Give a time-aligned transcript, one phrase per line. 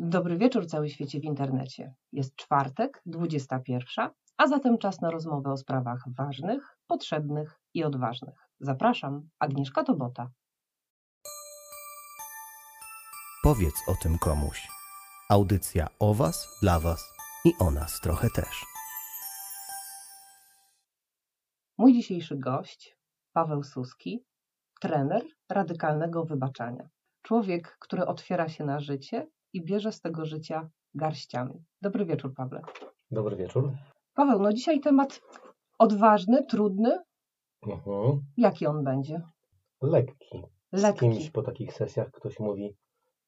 [0.00, 1.94] Dobry wieczór cały świecie w internecie.
[2.12, 8.34] Jest czwartek, 21, a zatem czas na rozmowę o sprawach ważnych, potrzebnych i odważnych.
[8.60, 10.30] Zapraszam, Agnieszka Tobota.
[13.42, 14.68] Powiedz o tym komuś.
[15.30, 17.04] Audycja o Was, dla Was
[17.44, 18.64] i o nas trochę też.
[21.78, 22.96] Mój dzisiejszy gość,
[23.32, 24.24] Paweł Suski,
[24.80, 26.88] trener radykalnego wybaczania.
[27.22, 31.64] Człowiek, który otwiera się na życie i bierze z tego życia garściami.
[31.82, 32.62] Dobry wieczór, Pawle.
[33.10, 33.72] Dobry wieczór.
[34.14, 35.20] Paweł, no dzisiaj temat
[35.78, 36.98] odważny, trudny.
[37.66, 38.22] Mhm.
[38.36, 39.22] Jaki on będzie?
[39.82, 40.42] Lekki.
[40.72, 41.00] Z Lekki.
[41.00, 42.76] kimś po takich sesjach ktoś mówi,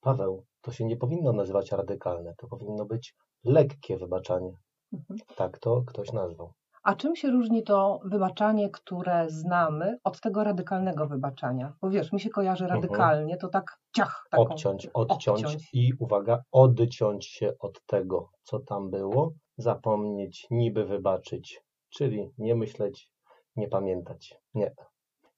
[0.00, 3.14] Paweł, to się nie powinno nazywać radykalne, to powinno być
[3.44, 4.52] lekkie wybaczanie.
[4.92, 5.20] Mhm.
[5.36, 6.52] Tak to ktoś nazwał.
[6.82, 11.72] A czym się różni to wybaczanie, które znamy, od tego radykalnego wybaczania?
[11.82, 12.82] Bo wiesz, mi się kojarzy Mhm.
[12.82, 15.68] radykalnie, to tak ciach, taką, Obciąć, odciąć obciąć.
[15.74, 23.10] i uwaga, odciąć się od tego, co tam było, zapomnieć, niby wybaczyć, czyli nie myśleć,
[23.56, 24.34] nie pamiętać.
[24.54, 24.74] Nie.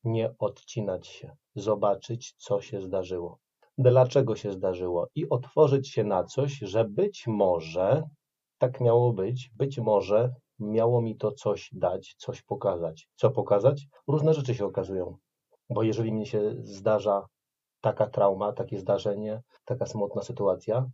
[0.04, 3.38] Nie odcinać się, zobaczyć, co się zdarzyło.
[3.78, 8.02] Dlaczego się zdarzyło i otworzyć się na coś, że być może
[8.58, 13.08] tak miało być, być może miało mi to coś dać, coś pokazać.
[13.16, 13.86] Co pokazać?
[14.08, 15.16] Różne rzeczy się okazują.
[15.70, 17.26] Bo jeżeli mnie się zdarza
[17.80, 20.90] taka trauma, takie zdarzenie, taka smutna sytuacja,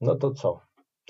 [0.00, 0.60] no to co?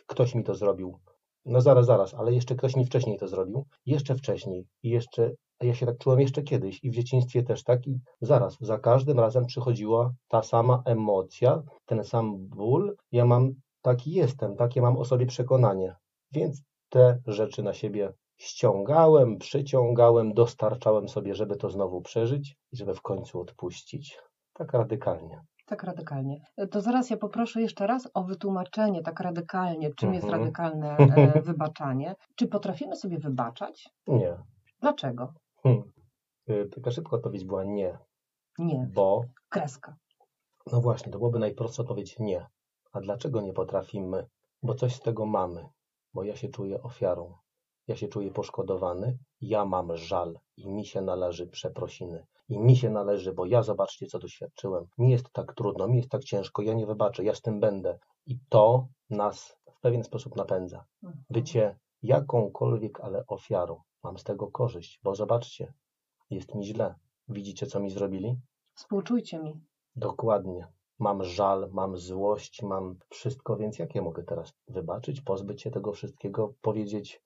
[0.07, 0.99] Ktoś mi to zrobił.
[1.45, 5.75] No zaraz, zaraz, ale jeszcze ktoś mi wcześniej to zrobił, jeszcze wcześniej i jeszcze, ja
[5.75, 9.47] się tak czułem jeszcze kiedyś i w dzieciństwie też tak i zaraz, za każdym razem
[9.47, 15.27] przychodziła ta sama emocja, ten sam ból, ja mam, taki jestem, takie mam o sobie
[15.27, 15.95] przekonanie,
[16.33, 16.63] więc
[16.97, 23.03] te rzeczy na siebie ściągałem, przyciągałem, dostarczałem sobie, żeby to znowu przeżyć i żeby w
[23.03, 24.19] końcu odpuścić.
[24.53, 25.41] Tak radykalnie.
[25.67, 26.41] Tak radykalnie.
[26.71, 30.43] To zaraz ja poproszę jeszcze raz o wytłumaczenie tak radykalnie, czym jest Mhm.
[30.43, 32.15] radykalne e, wybaczanie.
[32.37, 33.89] Czy potrafimy sobie wybaczać?
[34.07, 34.37] Nie.
[34.81, 35.33] Dlaczego?
[35.63, 35.83] Hmm.
[36.51, 37.99] Y, Taka szybka odpowiedź była nie,
[38.59, 38.89] Nie.
[38.95, 39.95] bo Kreska.
[40.73, 42.47] no właśnie, to byłoby najprostsza odpowiedź nie.
[42.93, 44.27] A dlaczego nie potrafimy?
[44.63, 45.65] Bo coś z tego mamy,
[46.17, 47.35] bo ja się czuję ofiarą,
[47.89, 52.27] ja się czuję poszkodowany, ja mam żal i mi się należy przeprosiny.
[52.49, 54.87] I mi się należy, bo ja zobaczcie, co doświadczyłem.
[54.99, 57.99] Mi jest tak trudno, mi jest tak ciężko, ja nie wybaczę, ja z tym będę.
[58.27, 60.85] I to nas w pewien sposób napędza.
[61.03, 61.25] Mhm.
[61.31, 63.81] Bycie jakąkolwiek, ale ofiarą.
[64.03, 65.73] Mam z tego korzyść, bo zobaczcie,
[66.31, 66.95] jest mi źle.
[67.29, 68.37] Widzicie, co mi zrobili?
[68.75, 69.61] Współczujcie mi.
[69.97, 70.67] Dokładnie.
[70.99, 75.93] Mam żal, mam złość, mam wszystko, więc jak ja mogę teraz wybaczyć, pozbyć się tego
[75.93, 77.23] wszystkiego, powiedzieć: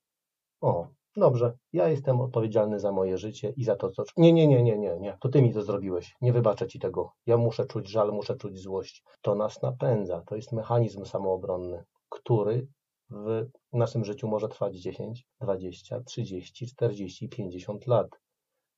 [0.60, 4.03] O, dobrze, ja jestem odpowiedzialny za moje życie i za to, co.
[4.16, 5.16] Nie, nie, nie, nie, nie, nie.
[5.20, 6.16] To ty mi to zrobiłeś.
[6.20, 7.12] Nie wybaczę ci tego.
[7.26, 9.04] Ja muszę czuć żal, muszę czuć złość.
[9.20, 10.22] To nas napędza.
[10.26, 12.66] To jest mechanizm samoobronny, który
[13.10, 18.20] w naszym życiu może trwać 10, 20, 30, 40, 50 lat.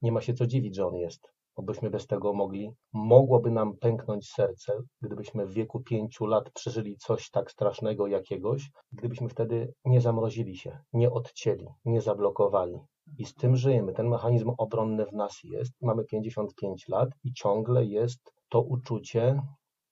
[0.02, 3.76] Nie ma się co dziwić, że on jest bo byśmy bez tego mogli, mogłoby nam
[3.76, 10.00] pęknąć serce, gdybyśmy w wieku pięciu lat przeżyli coś tak strasznego jakiegoś, gdybyśmy wtedy nie
[10.00, 12.78] zamrozili się, nie odcięli, nie zablokowali.
[13.18, 13.92] I z tym żyjemy.
[13.92, 15.72] Ten mechanizm obronny w nas jest.
[15.80, 19.42] Mamy 55 lat i ciągle jest to uczucie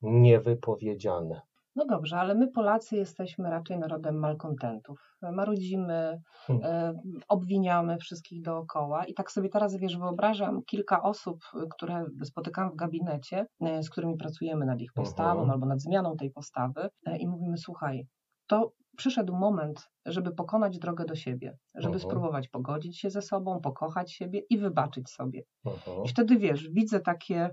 [0.02, 1.40] niewypowiedziane.
[1.80, 5.16] No dobrze, ale my Polacy jesteśmy raczej narodem malkontentów.
[5.22, 6.64] Marudzimy, Hmm.
[6.64, 11.38] e, obwiniamy wszystkich dookoła i tak sobie teraz, wiesz, wyobrażam kilka osób,
[11.70, 15.50] które spotykam w gabinecie, e, z którymi pracujemy nad ich postawą Mhm.
[15.50, 18.06] albo nad zmianą tej postawy e, i mówimy, słuchaj,
[18.46, 22.00] to przyszedł moment, żeby pokonać drogę do siebie, żeby Mhm.
[22.10, 25.42] spróbować pogodzić się ze sobą, pokochać siebie i wybaczyć sobie.
[25.66, 26.04] Mhm.
[26.04, 27.50] I wtedy wiesz, widzę takie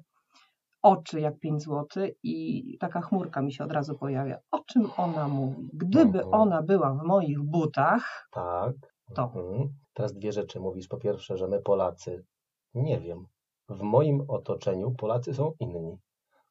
[0.82, 4.38] oczy jak 5 zł i taka chmurka mi się od razu pojawia.
[4.52, 5.70] O czym ona mówi?
[5.74, 6.34] Gdyby Mhm.
[6.42, 8.76] ona była w moich butach, Tak.
[9.16, 9.24] To.
[9.24, 9.70] Mhm.
[9.94, 10.88] Teraz dwie rzeczy mówisz.
[10.88, 12.26] Po pierwsze, że my Polacy,
[12.74, 13.26] nie wiem,
[13.70, 15.98] w moim otoczeniu Polacy są inni.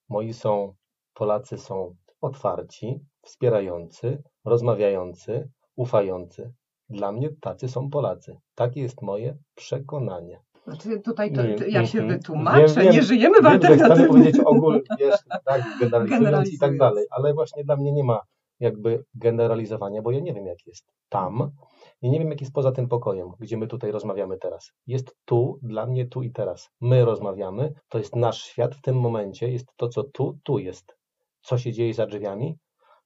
[0.09, 0.75] Moi są,
[1.15, 6.53] Polacy są otwarci, wspierający, rozmawiający, ufający.
[6.89, 8.39] Dla mnie tacy są Polacy.
[8.55, 10.41] Takie jest moje przekonanie.
[10.67, 14.09] Znaczy tutaj to, Nie, ja się wytłumaczę, Wiem, nie żyjemy w chcemy alternatywnym.
[14.09, 18.21] powiedzieć ogólnie, wiesz, tak, generalizując i tak dalej, ale właśnie dla mnie nie ma
[18.61, 21.51] jakby generalizowania, bo ja nie wiem, jak jest tam
[22.03, 24.73] i nie wiem, jak jest poza tym pokojem, gdzie my tutaj rozmawiamy teraz.
[24.87, 26.71] Jest tu, dla mnie tu i teraz.
[26.81, 30.97] My rozmawiamy, to jest nasz świat w tym momencie, jest to, co tu, tu jest.
[31.43, 32.59] Co się dzieje za drzwiami,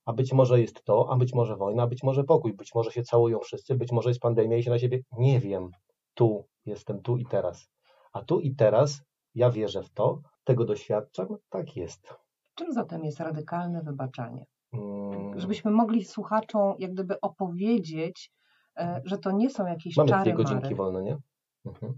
[0.04, 2.90] a być może jest to, a być może wojna, a być może pokój, być może
[2.90, 5.70] się całują wszyscy, być może jest pandemia i się na siebie, nie wiem.
[6.20, 7.70] Tu, jestem tu i teraz.
[8.12, 9.02] A tu i teraz
[9.34, 12.14] ja wierzę w to, tego doświadczam, tak jest.
[12.54, 14.46] Czym zatem jest radykalne wybaczanie?
[14.72, 18.32] Mm, żebyśmy mogli słuchaczom jak gdyby opowiedzieć,
[18.76, 20.76] e, że to nie są jakieś Mamy czary dwie godzinki mary.
[20.76, 21.16] wolne, nie?
[21.64, 21.94] Mhm.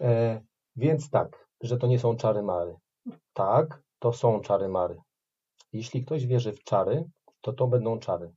[0.00, 0.40] E,
[0.76, 2.76] więc tak, że to nie są czary mary.
[3.32, 4.96] Tak, to są czary mary.
[5.72, 7.04] Jeśli ktoś wierzy w czary,
[7.40, 8.32] to to będą czary.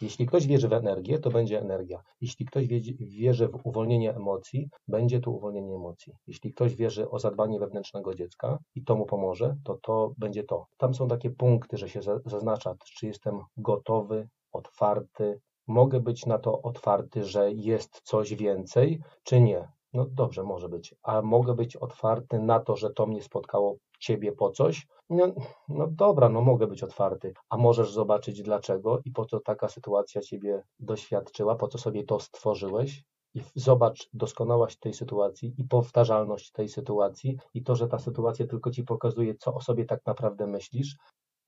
[0.00, 2.02] Jeśli ktoś wierzy w energię, to będzie energia.
[2.20, 2.66] Jeśli ktoś
[3.00, 6.12] wierzy w uwolnienie emocji, będzie tu uwolnienie emocji.
[6.26, 10.66] Jeśli ktoś wierzy o zadbanie wewnętrznego dziecka i to mu pomoże, to to będzie to.
[10.76, 16.38] Tam są takie punkty, że się za- zaznacza, czy jestem gotowy, otwarty, mogę być na
[16.38, 19.68] to otwarty, że jest coś więcej, czy nie.
[19.92, 20.94] No dobrze, może być.
[21.02, 24.86] A mogę być otwarty na to, że to mnie spotkało ciebie po coś?
[25.10, 25.34] No,
[25.68, 27.32] no dobra, no mogę być otwarty.
[27.48, 32.20] A możesz zobaczyć dlaczego i po co taka sytuacja ciebie doświadczyła, po co sobie to
[32.20, 33.04] stworzyłeś?
[33.34, 38.70] I zobacz doskonałość tej sytuacji i powtarzalność tej sytuacji i to, że ta sytuacja tylko
[38.70, 40.96] ci pokazuje, co o sobie tak naprawdę myślisz.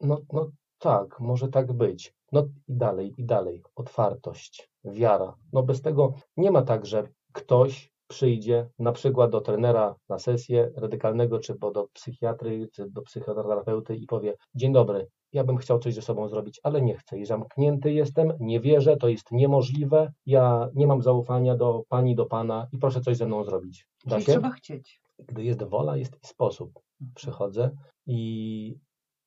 [0.00, 2.14] No, no tak, może tak być.
[2.32, 3.62] No i dalej, i dalej.
[3.74, 5.34] Otwartość, wiara.
[5.52, 10.70] No bez tego nie ma tak, że ktoś przyjdzie na przykład do trenera na sesję
[10.76, 15.78] radykalnego, czy bo do psychiatry, czy do psychoterapeuty i powie: Dzień dobry, ja bym chciał
[15.78, 20.12] coś ze sobą zrobić, ale nie chcę i zamknięty jestem, nie wierzę, to jest niemożliwe,
[20.26, 23.86] ja nie mam zaufania do pani, do pana i proszę coś ze mną zrobić.
[24.06, 24.32] Da się?
[24.32, 25.00] trzeba chcieć.
[25.18, 26.80] Gdy jest wola, jest i sposób.
[27.14, 27.70] Przychodzę
[28.06, 28.74] i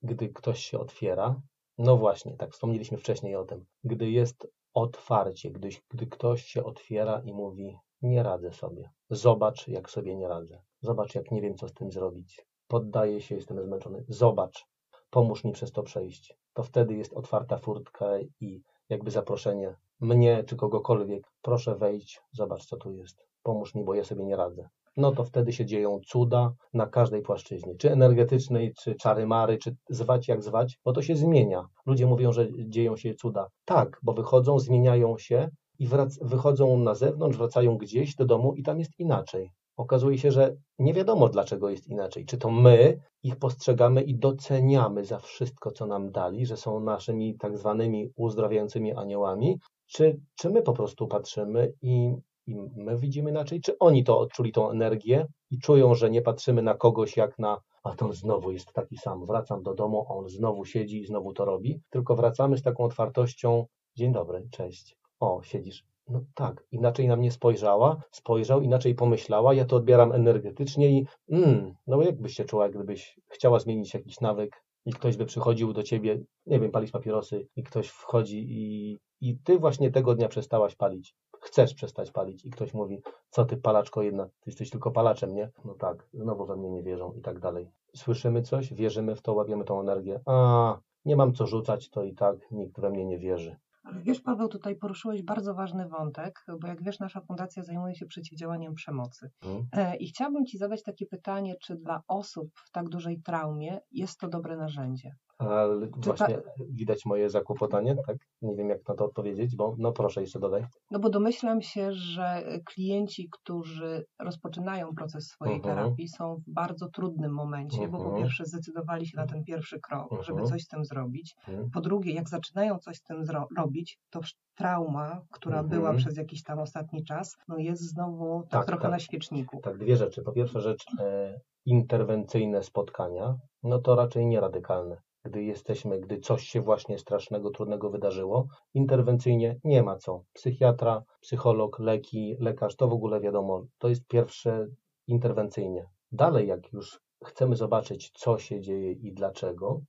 [0.03, 1.41] gdy ktoś się otwiera,
[1.77, 7.21] no właśnie, tak wspomnieliśmy wcześniej o tym, gdy jest otwarcie, gdy, gdy ktoś się otwiera
[7.25, 11.67] i mówi, nie radzę sobie, zobacz, jak sobie nie radzę, zobacz, jak nie wiem, co
[11.67, 14.65] z tym zrobić, poddaję się, jestem zmęczony, zobacz,
[15.09, 16.37] pomóż mi przez to przejść.
[16.53, 18.05] To wtedy jest otwarta furtka
[18.41, 19.75] i jakby zaproszenie.
[19.99, 24.35] Mnie czy kogokolwiek, proszę wejść, zobacz, co tu jest, pomóż mi, bo ja sobie nie
[24.35, 24.69] radzę.
[24.97, 30.27] No to wtedy się dzieją cuda na każdej płaszczyźnie, czy energetycznej, czy czary-mary, czy zwać
[30.27, 31.67] jak zwać, bo to się zmienia.
[31.85, 33.47] Ludzie mówią, że dzieją się cuda.
[33.65, 35.49] Tak, bo wychodzą, zmieniają się
[35.79, 35.87] i
[36.21, 39.51] wychodzą na zewnątrz, wracają gdzieś do domu i tam jest inaczej.
[39.77, 42.25] Okazuje się, że nie wiadomo dlaczego jest inaczej.
[42.25, 47.37] Czy to my ich postrzegamy i doceniamy za wszystko, co nam dali, że są naszymi
[47.37, 52.15] tak zwanymi uzdrawiającymi aniołami, czy, czy my po prostu patrzymy i
[52.47, 56.61] i my widzimy inaczej, czy oni to odczuli tą energię i czują, że nie patrzymy
[56.61, 60.29] na kogoś jak na a to on znowu jest taki sam, wracam do domu, on
[60.29, 65.41] znowu siedzi i znowu to robi, tylko wracamy z taką otwartością, dzień dobry, cześć, o,
[65.43, 71.07] siedzisz, no tak, inaczej na mnie spojrzała, spojrzał, inaczej pomyślała, ja to odbieram energetycznie i
[71.29, 75.83] mm, no jakbyś się czuła, gdybyś chciała zmienić jakiś nawyk i ktoś by przychodził do
[75.83, 80.75] ciebie, nie wiem, palisz papierosy i ktoś wchodzi i, i ty właśnie tego dnia przestałaś
[80.75, 81.15] palić
[81.45, 85.51] chcesz przestać palić i ktoś mówi, co ty palaczko jedna, ty jesteś tylko palaczem, nie?
[85.65, 87.71] No tak, znowu we mnie nie wierzą i tak dalej.
[87.95, 90.19] Słyszymy coś, wierzymy w to, łapiemy tą energię.
[90.25, 93.55] A, nie mam co rzucać, to i tak nikt we mnie nie wierzy.
[93.85, 98.05] Ale wiesz, Paweł, tutaj poruszyłeś bardzo ważny wątek, bo jak wiesz, nasza fundacja zajmuje się
[98.05, 99.31] przeciwdziałaniem przemocy.
[99.43, 99.99] Hmm?
[99.99, 104.27] I chciałabym Ci zadać takie pytanie, czy dla osób w tak dużej traumie jest to
[104.27, 105.15] dobre narzędzie?
[105.37, 108.17] Ale właśnie widać moje zakłopotanie, tak?
[108.41, 110.65] Nie wiem, jak na to odpowiedzieć, bo no proszę, jeszcze dodaj.
[110.91, 115.75] No bo domyślam się, że klienci, którzy rozpoczynają proces swojej Mhm.
[115.75, 118.23] terapii, są w bardzo trudnym momencie, bo po Mhm.
[118.23, 120.45] pierwsze zdecydowali się na ten pierwszy krok, żeby Mhm.
[120.49, 121.35] coś z tym zrobić.
[121.73, 123.23] Po drugie, jak zaczynają coś z tym
[123.57, 124.19] robić, to
[124.57, 128.91] trauma, która była przez jakiś tam ostatni czas, no jest znowu tak, Tak, trochę tak.
[128.91, 129.59] na świeczniku.
[129.63, 130.21] Tak, dwie rzeczy.
[130.21, 134.97] Po pierwsze rzecz e, interwencyjne spotkania, no to raczej nie radykalne.
[135.25, 140.23] Gdy jesteśmy, gdy coś się właśnie strasznego, trudnego wydarzyło, interwencyjnie nie ma co.
[140.33, 144.67] Psychiatra, psycholog, leki, lekarz, to w ogóle wiadomo, to jest pierwsze
[145.07, 145.85] interwencyjnie.
[146.11, 149.81] Dalej, jak już chcemy zobaczyć, co się dzieje i dlaczego,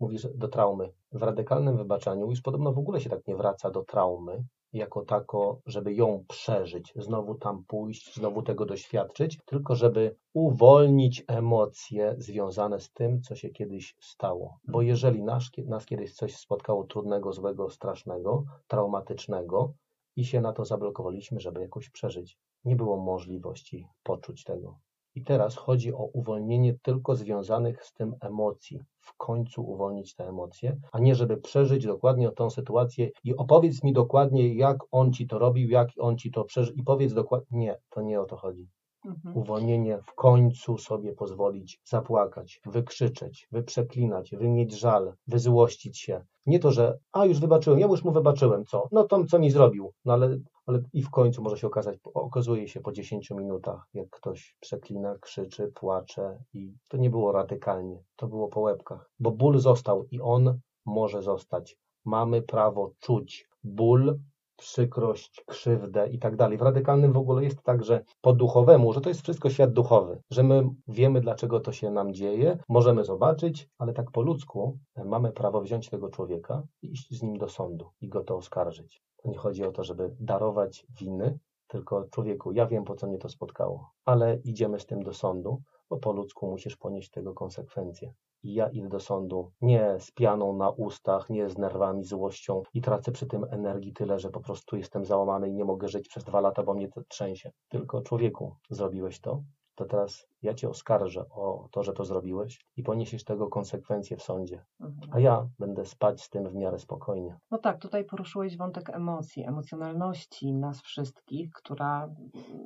[0.00, 0.92] mówisz do traumy.
[1.12, 4.44] W radykalnym wybaczaniu już podobno w ogóle się tak nie wraca do traumy,
[4.76, 12.14] jako tako, żeby ją przeżyć, znowu tam pójść, znowu tego doświadczyć, tylko żeby uwolnić emocje
[12.18, 14.58] związane z tym, co się kiedyś stało.
[14.68, 19.74] Bo jeżeli nas, nas kiedyś coś spotkało trudnego, złego, strasznego, traumatycznego
[20.16, 24.78] i się na to zablokowaliśmy, żeby jakoś przeżyć, nie było możliwości poczuć tego.
[25.16, 28.84] I teraz chodzi o uwolnienie tylko związanych z tym emocji.
[29.00, 33.92] W końcu uwolnić te emocje, a nie żeby przeżyć dokładnie tą sytuację i opowiedz mi
[33.92, 37.58] dokładnie, jak on ci to robił, jak on ci to przeżył i powiedz dokładnie.
[37.58, 38.68] Nie, to nie o to chodzi.
[39.04, 39.36] Mhm.
[39.36, 46.24] Uwolnienie w końcu sobie pozwolić zapłakać, wykrzyczeć, wyprzeklinać, wymieć żal, wyzłościć się.
[46.46, 48.88] Nie to, że a już wybaczyłem, ja już mu wybaczyłem, co?
[48.92, 49.92] No to co mi zrobił?
[50.04, 54.10] No ale, ale i w końcu może się okazać, okazuje się po 10 minutach, jak
[54.10, 59.58] ktoś przeklina, krzyczy, płacze i to nie było radykalnie, to było po łebkach, bo ból
[59.58, 64.18] został i on może zostać Mamy prawo czuć ból,
[64.56, 66.58] przykrość, krzywdę i tak dalej.
[66.58, 70.22] W radykalnym w ogóle jest tak, że po duchowemu, że to jest wszystko świat duchowy,
[70.30, 75.32] że my wiemy, dlaczego to się nam dzieje, możemy zobaczyć, ale tak po ludzku mamy
[75.32, 79.02] prawo wziąć tego człowieka i iść z nim do sądu i go to oskarżyć.
[79.26, 83.28] Nie chodzi o to, żeby darować winy, tylko człowieku, ja wiem, po co mnie to
[83.28, 88.12] spotkało, ale idziemy z tym do sądu, bo po ludzku musisz ponieść tego konsekwencje.
[88.42, 92.80] I ja idę do sądu nie z pianą na ustach, nie z nerwami, złością i
[92.80, 96.24] tracę przy tym energii tyle, że po prostu jestem załamany i nie mogę żyć przez
[96.24, 97.50] dwa lata, bo mnie to trzęsie.
[97.68, 99.42] Tylko człowieku, zrobiłeś to,
[99.76, 104.22] to teraz ja cię oskarżę o to, że to zrobiłeś i poniesiesz tego konsekwencje w
[104.22, 104.64] sądzie.
[104.80, 105.10] Mhm.
[105.12, 107.38] A ja będę spać z tym w miarę spokojnie.
[107.50, 112.08] No tak, tutaj poruszyłeś wątek emocji, emocjonalności nas wszystkich, która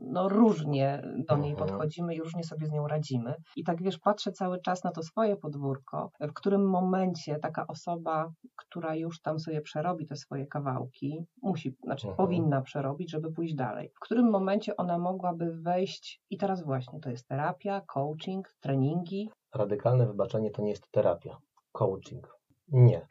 [0.02, 1.68] no różnie do niej Mhm.
[1.68, 3.34] podchodzimy i różnie sobie z nią radzimy.
[3.56, 8.32] I tak wiesz, patrzę cały czas na to swoje podwórko, w którym momencie taka osoba,
[8.56, 12.16] która już tam sobie przerobi te swoje kawałki, musi, znaczy Mhm.
[12.16, 13.90] powinna przerobić, żeby pójść dalej.
[13.96, 19.30] W którym momencie ona mogłaby wejść i teraz właśnie to jest terapia, coaching, treningi.
[19.54, 21.38] Radykalne wybaczenie to nie jest terapia,
[21.72, 22.38] coaching.
[22.68, 23.08] Nie,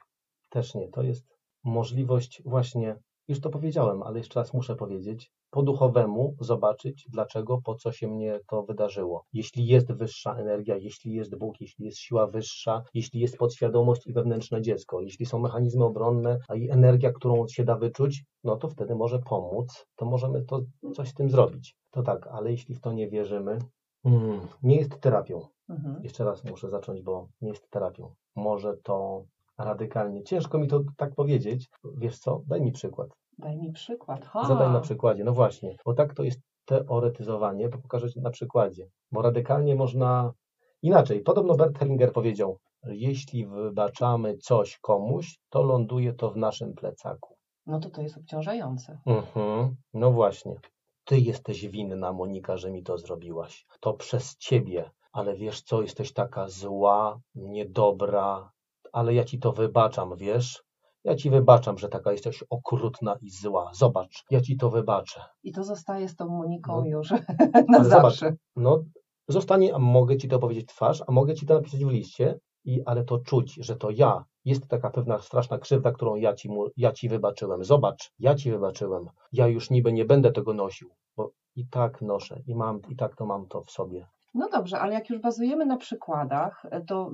[0.50, 0.88] też nie.
[0.89, 2.96] To jest możliwość właśnie,
[3.27, 8.08] już to powiedziałem, ale jeszcze raz muszę powiedzieć, po duchowemu zobaczyć, dlaczego, po co się
[8.08, 9.25] mnie to wydarzyło.
[9.34, 14.13] Jeśli jest wyższa energia, jeśli jest Bóg, jeśli jest siła wyższa, jeśli jest podświadomość i
[14.13, 18.69] wewnętrzne dziecko, jeśli są mechanizmy obronne, a i energia, którą się da wyczuć, no to
[18.69, 20.62] wtedy może pomóc, to możemy to
[20.96, 21.75] coś z tym zrobić.
[21.91, 23.60] To tak, ale jeśli w to nie wierzymy,
[24.06, 25.48] mm, nie jest terapią.
[25.70, 26.03] Mhm.
[26.03, 28.15] Jeszcze raz muszę zacząć, bo nie jest terapią.
[28.36, 29.25] Może to
[29.58, 30.24] radykalnie.
[30.24, 31.70] Ciężko mi to tak powiedzieć.
[31.98, 32.41] Wiesz co?
[32.48, 33.10] Daj mi przykład.
[33.38, 34.25] Daj mi przykład.
[34.25, 34.46] Ha!
[34.48, 35.24] Zadaj na przykładzie.
[35.24, 38.89] No właśnie, bo tak to jest teoretyzowanie, to pokażę Ci na przykładzie.
[39.12, 40.34] Bo radykalnie można
[40.82, 41.22] inaczej.
[41.22, 47.36] Podobno Bert Hellinger powiedział, jeśli wybaczamy coś komuś, to ląduje to w naszym plecaku.
[47.65, 49.00] No to to jest obciążające.
[49.06, 50.56] Mhm, no właśnie.
[51.10, 53.66] Ty jesteś winna, Monika, że mi to zrobiłaś.
[53.80, 54.92] To przez ciebie.
[55.12, 58.51] Ale wiesz co, jesteś taka zła, niedobra,
[58.92, 60.63] ale ja ci to wybaczam, wiesz?
[61.04, 63.72] Ja ci wybaczam, że taka jesteś okrutna i zła.
[63.74, 65.22] Zobacz, ja ci to wybaczę.
[65.44, 66.86] I to zostaje z tą Moniką No.
[66.86, 67.12] już
[67.70, 68.36] na Ale zobacz, zawsze.
[68.56, 68.84] No,
[69.28, 72.39] zostanie, a mogę ci to powiedzieć w twarz, a mogę ci to napisać w liście,
[72.66, 74.25] i, ale to czuć, że to ja.
[74.50, 77.63] Jest taka pewna straszna krzywda, którą ja ci, mu, ja ci wybaczyłem.
[77.63, 79.10] Zobacz, ja ci wybaczyłem.
[79.34, 83.15] Ja już niby nie będę tego nosił, bo i tak noszę, i mam, i tak
[83.15, 84.08] to mam to w sobie.
[84.34, 87.12] No dobrze, ale jak już bazujemy na przykładach, to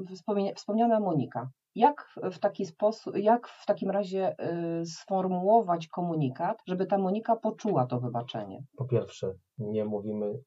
[0.55, 1.49] wspomniana Monika.
[1.75, 4.35] Jak w taki sposób, jak w takim razie
[4.81, 8.63] y, sformułować komunikat, żeby ta Monika poczuła to wybaczenie?
[8.77, 10.39] Po pierwsze, nie mówimy,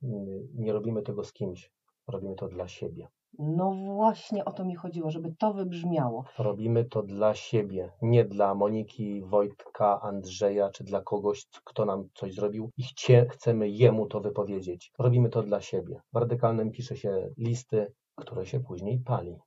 [0.54, 1.70] nie robimy tego z kimś.
[2.06, 3.08] Robimy to dla siebie.
[3.38, 6.24] No właśnie o to mi chodziło, żeby to wybrzmiało.
[6.38, 12.34] Robimy to dla siebie, nie dla Moniki, Wojtka, Andrzeja, czy dla kogoś, kto nam coś
[12.34, 14.92] zrobił i chcie, chcemy jemu to wypowiedzieć.
[14.98, 16.00] Robimy to dla siebie.
[16.12, 19.38] W radykalnym pisze się listy, które się później pali.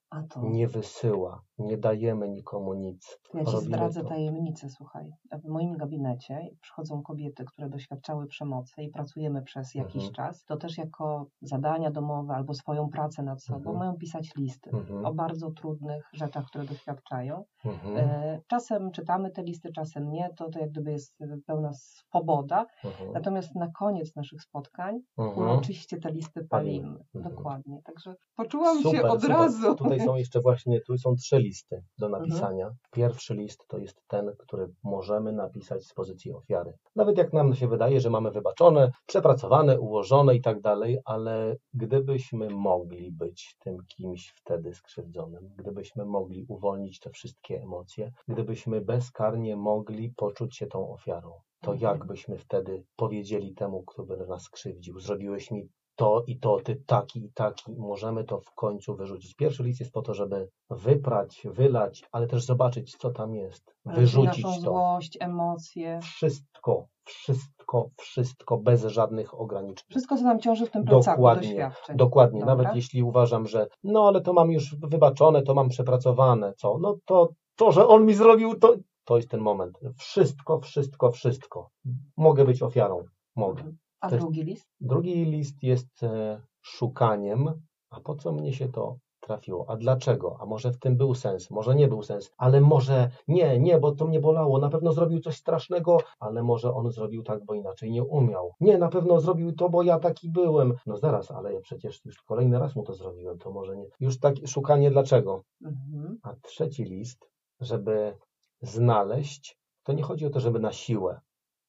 [0.43, 3.19] Nie wysyła, nie dajemy nikomu nic.
[3.33, 4.09] ja ci zdradzę to.
[4.09, 5.11] tajemnicę, słuchaj.
[5.43, 10.13] W moim gabinecie przychodzą kobiety, które doświadczały przemocy i pracujemy przez jakiś Mhm.
[10.13, 10.45] czas.
[10.45, 13.77] To też jako zadania domowe albo swoją pracę nad sobą Mhm.
[13.77, 15.05] mają pisać listy Mhm.
[15.05, 17.43] o bardzo trudnych rzeczach, które doświadczają.
[17.65, 22.65] Mhm, E, Czasem czytamy te listy, czasem nie, to, to jak gdyby jest pełna swoboda.
[22.85, 25.37] mhm, Natomiast na koniec naszych spotkań mhm.
[25.37, 26.81] uroczyście te listy palimy.
[26.87, 27.03] Palimy.
[27.15, 27.35] Mhm.
[27.35, 27.81] Dokładnie.
[27.85, 29.37] Także poczułam się Super, od super.
[29.37, 29.75] razu.
[29.75, 32.23] Tutaj są jeszcze właśnie, tu są trzy listy do Mhm.
[32.23, 32.71] napisania.
[32.91, 36.73] Pierwszy list to jest ten, który możemy napisać z pozycji ofiary.
[36.95, 42.49] Nawet jak nam się wydaje, że mamy wybaczone, przepracowane, ułożone i tak dalej, ale gdybyśmy
[42.49, 50.09] mogli być tym kimś wtedy skrzywdzonym, gdybyśmy mogli uwolnić te wszystkie emocje, gdybyśmy bezkarnie mogli
[50.17, 51.79] poczuć się tą ofiarą, to Mhm.
[51.93, 57.25] jak byśmy wtedy powiedzieli temu, który nas krzywdził, zrobiłeś mi to i to, ty taki
[57.25, 59.35] i taki, możemy to w końcu wyrzucić.
[59.35, 64.43] Pierwszy list jest po to, żeby wyprać, wylać, ale też zobaczyć, co tam jest, wyrzucić
[64.43, 64.61] naszą to.
[64.61, 69.85] złość, emocje, Wszystko, wszystko, wszystko, bez żadnych ograniczeń.
[69.89, 71.97] wszystko, co nam ciąży w tym plecaku Dokładnie, doświadczeń.
[71.97, 72.55] Dokładnie, Dobra.
[72.55, 76.77] nawet jeśli uważam, że no ale to mam już wybaczone, to mam przepracowane, co?
[76.77, 79.79] No to, to że on mi zrobił, to, to jest ten moment.
[79.97, 81.69] Wszystko, wszystko, wszystko.
[82.17, 83.03] Mogę być ofiarą.
[83.35, 83.63] Mogę.
[84.01, 84.67] A drugi list?
[84.79, 89.69] Drugi list jest e, szukaniem, a po co mnie się to trafiło?
[89.69, 90.37] A dlaczego?
[90.39, 91.51] A może w tym był sens?
[91.51, 94.59] Może nie był sens, ale może nie, nie, bo to mnie bolało.
[94.59, 98.51] Na pewno zrobił coś strasznego, ale może on zrobił tak, bo inaczej nie umiał.
[98.59, 100.73] Nie, na pewno zrobił to, bo ja taki byłem.
[100.85, 103.85] No zaraz, ale ja przecież już kolejny raz mu to zrobiłem, to może nie.
[103.99, 105.43] Już tak szukanie dlaczego.
[105.65, 106.19] Mhm.
[106.23, 107.29] A trzeci list,
[107.59, 108.17] żeby
[108.61, 111.19] znaleźć, to nie chodzi o to, żeby na siłę,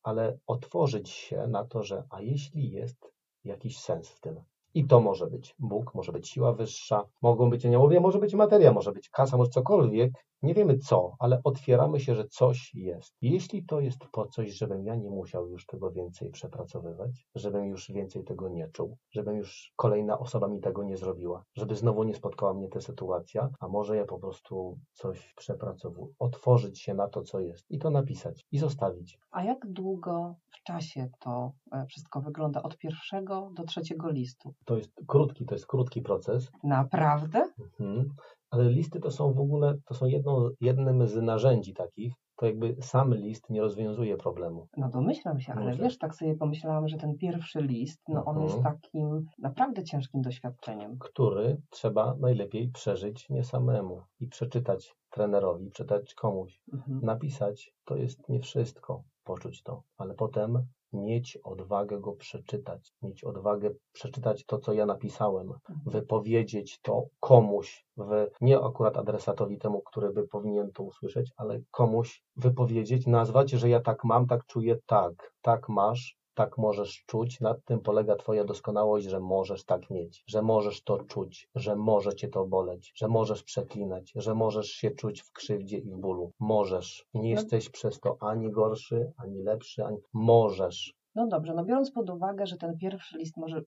[0.03, 3.13] ale otworzyć się na to, że a jeśli jest
[3.45, 4.41] jakiś sens w tym.
[4.75, 8.73] I to może być Bóg, może być siła wyższa, mogą być aniołowie, może być materia,
[8.73, 10.13] może być kasa, może cokolwiek.
[10.43, 13.17] Nie wiemy co, ale otwieramy się, że coś jest.
[13.23, 17.93] Jeśli to jest po coś, żebym ja nie musiał już tego więcej przepracowywać, żebym już
[17.93, 22.15] więcej tego nie czuł, żebym już kolejna osoba mi tego nie zrobiła, żeby znowu nie
[22.15, 27.23] spotkała mnie ta sytuacja, a może ja po prostu coś przepracowuję, otworzyć się na to,
[27.23, 29.19] co jest i to napisać i zostawić.
[29.31, 32.63] A jak długo w czasie to e, wszystko wygląda?
[32.63, 34.55] Od pierwszego do trzeciego listu.
[34.65, 36.51] To jest krótki, to jest krótki proces.
[36.63, 37.49] Naprawdę?
[37.81, 38.15] Mhm.
[38.53, 42.77] Ale listy to są w ogóle, to są jedną, jednym z narzędzi takich, to jakby
[42.81, 44.67] sam list nie rozwiązuje problemu.
[44.77, 48.57] No domyślam się, ale wiesz, tak sobie pomyślałam, że ten pierwszy list, no on jest
[48.57, 48.75] Mhm.
[48.75, 50.99] takim naprawdę ciężkim doświadczeniem.
[50.99, 56.61] który trzeba najlepiej przeżyć nie samemu i przeczytać trenerowi, przeczytać komuś.
[56.73, 57.01] Mhm.
[57.03, 63.71] Napisać to jest nie wszystko, poczuć to, ale potem mieć odwagę go przeczytać, mieć odwagę
[63.93, 65.53] przeczytać to, co ja napisałem,
[65.87, 72.23] wypowiedzieć to komuś, w, nie akurat adresatowi temu, który by powinien to usłyszeć, ale komuś
[72.37, 77.65] wypowiedzieć, nazwać, że ja tak mam, tak czuję, tak, tak masz, tak możesz czuć, nad
[77.65, 82.29] tym polega Twoja doskonałość, że możesz tak mieć, że możesz to czuć, że może Cię
[82.29, 86.33] to boleć, że możesz przeklinać, że możesz się czuć w krzywdzie i w bólu.
[86.41, 87.07] Możesz.
[87.15, 87.41] Nie No.
[87.41, 90.95] jesteś przez to ani gorszy, ani lepszy, ani możesz.
[91.15, 93.63] No dobrze, no biorąc pod uwagę, że ten pierwszy list może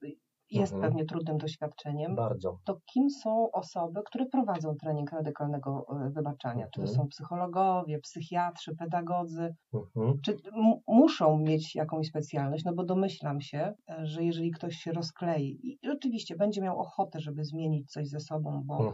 [0.51, 0.91] jest Mhm.
[0.91, 2.59] pewnie trudnym doświadczeniem, Bardzo.
[2.65, 6.65] to kim są osoby, które prowadzą trening radykalnego e, wybaczania?
[6.65, 6.97] Czy to Mhm.
[6.97, 9.55] są psychologowie, psychiatrzy, pedagodzy?
[9.73, 10.13] Mhm.
[10.21, 10.37] Czy
[10.87, 12.63] muszą mieć jakąś specjalność?
[12.65, 17.19] No bo domyślam się, e, że jeżeli ktoś się rozklei i rzeczywiście będzie miał ochotę,
[17.19, 18.93] żeby zmienić coś ze sobą, bo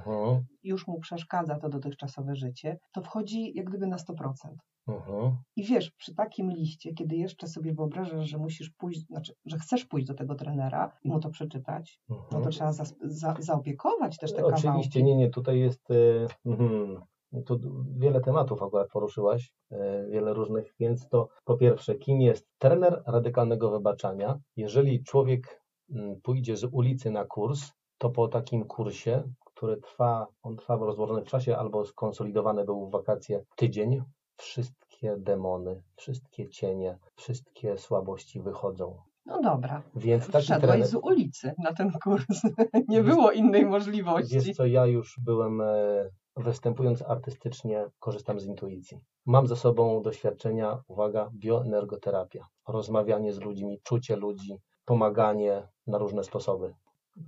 [0.64, 4.34] już mu przeszkadza to dotychczasowe życie, to wchodzi jak gdyby na 100%.
[4.88, 5.36] Mhm.
[5.56, 9.86] I wiesz, przy takim liście, kiedy jeszcze sobie wyobrażasz, że musisz pójść, znaczy, że chcesz
[9.86, 14.34] pójść do tego trenera i mu to przeczytać, no to trzeba za, za, zaopiekować też
[14.34, 15.04] te Oczywiście, kawałki.
[15.04, 15.88] nie, nie, tutaj jest
[16.46, 17.02] mhm,
[17.46, 17.60] tu
[17.98, 23.72] wiele tematów akurat poruszyłaś, e, wiele różnych, więc to po pierwsze, kim jest trener radykalnego
[23.72, 24.40] wybaczania?
[24.56, 25.61] Jeżeli człowiek
[26.24, 31.58] pójdzie z ulicy na kurs, to po takim kursie, który trwa, on trwa w czasie
[31.58, 34.04] albo skonsolidowany był w wakacje tydzień,
[34.38, 39.02] wszystkie demony, wszystkie cienie, wszystkie słabości wychodzą.
[39.26, 42.42] No dobra, Więc taki wszedłeś trener, z ulicy na ten kurs.
[42.88, 44.36] Nie było innej możliwości.
[44.36, 49.00] Wiesz co, ja już byłem, e, występując artystycznie, korzystam z intuicji.
[49.26, 56.74] Mam za sobą doświadczenia, uwaga, bioenergoterapia, rozmawianie z ludźmi, czucie ludzi, pomaganie na różne sposoby.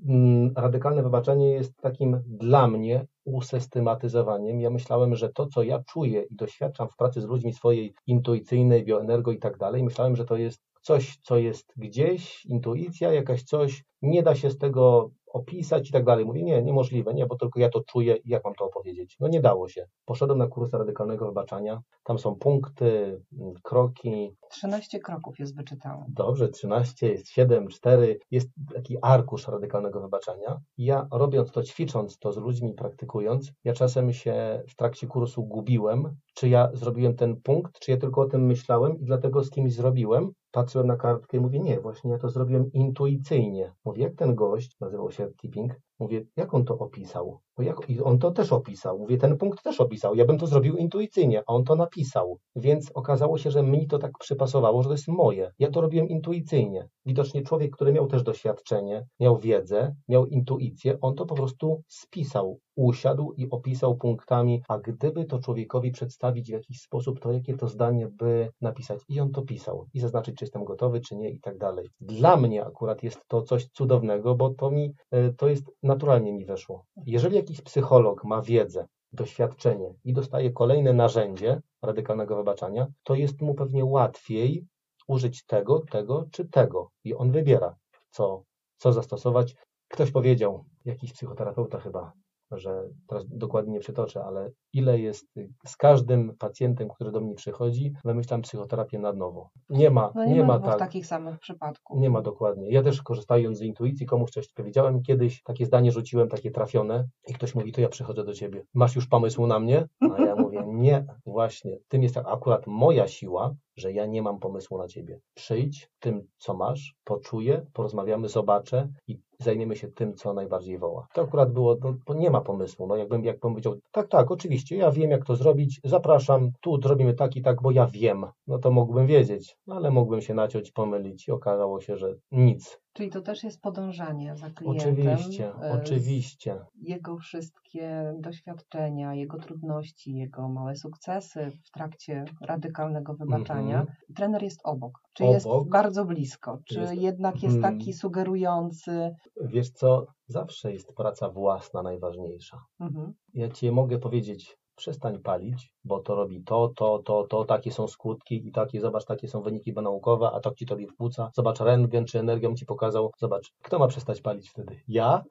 [0.09, 4.61] Mm, Radykalne wybaczenie jest takim dla mnie usystematyzowaniem.
[4.61, 8.85] Ja myślałem, że to, co ja czuję i doświadczam w pracy z ludźmi swojej intuicyjnej,
[8.85, 13.83] bioenergo i tak dalej, myślałem, że to jest coś, co jest gdzieś, intuicja, jakaś coś,
[14.01, 16.25] nie da się z tego opisać i tak dalej.
[16.25, 19.17] Mówię, nie, niemożliwe, nie, bo tylko ja to czuję i jak mam to opowiedzieć?
[19.19, 19.87] No nie dało się.
[20.05, 26.05] Poszedłem na kurs radykalnego wybaczania, tam są punkty, mm, kroki, 13 kroków jest wyczytałam.
[26.07, 30.59] Dobrze, 13, jest 7, 4, jest taki arkusz radykalnego wybaczania.
[30.77, 36.15] Ja robiąc to, ćwicząc to z ludźmi, praktykując, ja czasem się w trakcie kursu gubiłem,
[36.33, 39.73] czy ja zrobiłem ten punkt, czy ja tylko o tym myślałem i dlatego z kimś
[39.73, 40.31] zrobiłem.
[40.53, 43.73] Patrzyłem na kartkę i mówię, nie, właśnie ja to zrobiłem intuicyjnie.
[43.85, 47.39] Mówię, jak ten gość, nazywał się Keeping, mówię, jak on to opisał?
[47.57, 48.99] Bo jak, I on to też opisał.
[48.99, 50.15] Mówię, ten punkt też opisał.
[50.15, 52.37] Ja bym to zrobił intuicyjnie, a on to napisał.
[52.55, 55.51] Więc okazało się, że mi to tak przypasowało, że to jest moje.
[55.59, 56.87] Ja to robiłem intuicyjnie.
[57.05, 62.59] Widocznie człowiek, który miał też doświadczenie, miał wiedzę, miał intuicję, on to po prostu spisał,
[62.75, 67.67] usiadł i opisał punktami, a gdyby to człowiekowi przedstawić w jakiś sposób, to jakie to
[67.67, 68.99] zdanie by napisać.
[69.09, 69.87] I on to pisał.
[69.93, 71.89] I zaznaczyć, czy jestem gotowy, czy nie i tak dalej.
[72.01, 76.45] Dla mnie akurat jest to coś cudownego, bo to mi, e, to jest naturalnie mi
[76.45, 76.85] weszło.
[77.05, 83.53] Jeżeli jakiś psycholog ma wiedzę, doświadczenie i dostaje kolejne narzędzie radykalnego wybaczania, to jest mu
[83.53, 84.67] pewnie łatwiej
[85.07, 86.91] użyć tego, tego czy tego.
[87.03, 87.75] I on wybiera,
[88.09, 88.43] co,
[88.77, 89.55] co zastosować.
[89.87, 92.13] Ktoś powiedział, jakiś psychoterapeuta chyba,
[92.51, 95.27] że teraz dokładnie nie przytoczę, ale ile jest
[95.65, 99.49] z każdym pacjentem, który do mnie przychodzi, wymyślam psychoterapię na nowo.
[99.69, 100.79] Nie ma, No nie, nie, ma tak.
[100.79, 101.99] takich samych przypadków.
[101.99, 102.71] Nie ma dokładnie.
[102.71, 107.33] Ja też korzystając z intuicji, komuś coś powiedziałem, kiedyś takie zdanie rzuciłem, takie trafione i
[107.33, 108.65] ktoś mówi, to ja przychodzę do ciebie.
[108.73, 109.87] Masz już pomysł na mnie?
[110.01, 111.77] A ja mówię, nie, właśnie.
[111.87, 115.19] Tym jest akurat moja siła, że ja nie mam pomysłu na ciebie.
[115.33, 121.07] Przyjdź tym, co masz, poczuję, porozmawiamy, zobaczę i zajmiemy się tym, co najbardziej woła.
[121.13, 122.87] To akurat było, no, bo nie ma pomysłu.
[122.87, 126.81] No jakbym, jakbym powiedział, tak, tak, oczywiście, oczywiście, ja wiem jak to zrobić, zapraszam, tu
[126.81, 128.25] zrobimy tak i tak, bo ja wiem.
[128.47, 132.82] No to mógłbym wiedzieć, ale mógłbym się naciąć, pomylić i okazało się, że nic.
[132.93, 134.91] Czyli to też jest podążanie za klientem.
[134.91, 136.59] Oczywiście, e, oczywiście.
[136.75, 143.79] Jego wszystkie doświadczenia, jego trudności, jego małe sukcesy w trakcie radykalnego wybaczania.
[143.79, 143.97] Mhm.
[144.15, 144.99] Trener jest obok.
[145.13, 145.69] Czy jest Obok.
[145.69, 146.59] bardzo blisko?
[146.65, 147.77] Czy Jest- jednak jest Mhm.
[147.77, 149.15] taki sugerujący?
[149.41, 152.57] Wiesz co, zawsze jest praca własna najważniejsza.
[152.79, 153.13] Mhm.
[153.33, 157.87] Ja ci mogę powiedzieć, przestań palić, bo to robi to, to, to, to, takie są
[157.87, 161.31] skutki i takie, zobacz, takie są wyniki naukowe, a to ci tobie wpłuca.
[161.33, 163.11] Zobacz, rentgen czy energią ci pokazał.
[163.17, 164.81] Zobacz, kto ma przestać palić wtedy?
[164.87, 165.23] Ja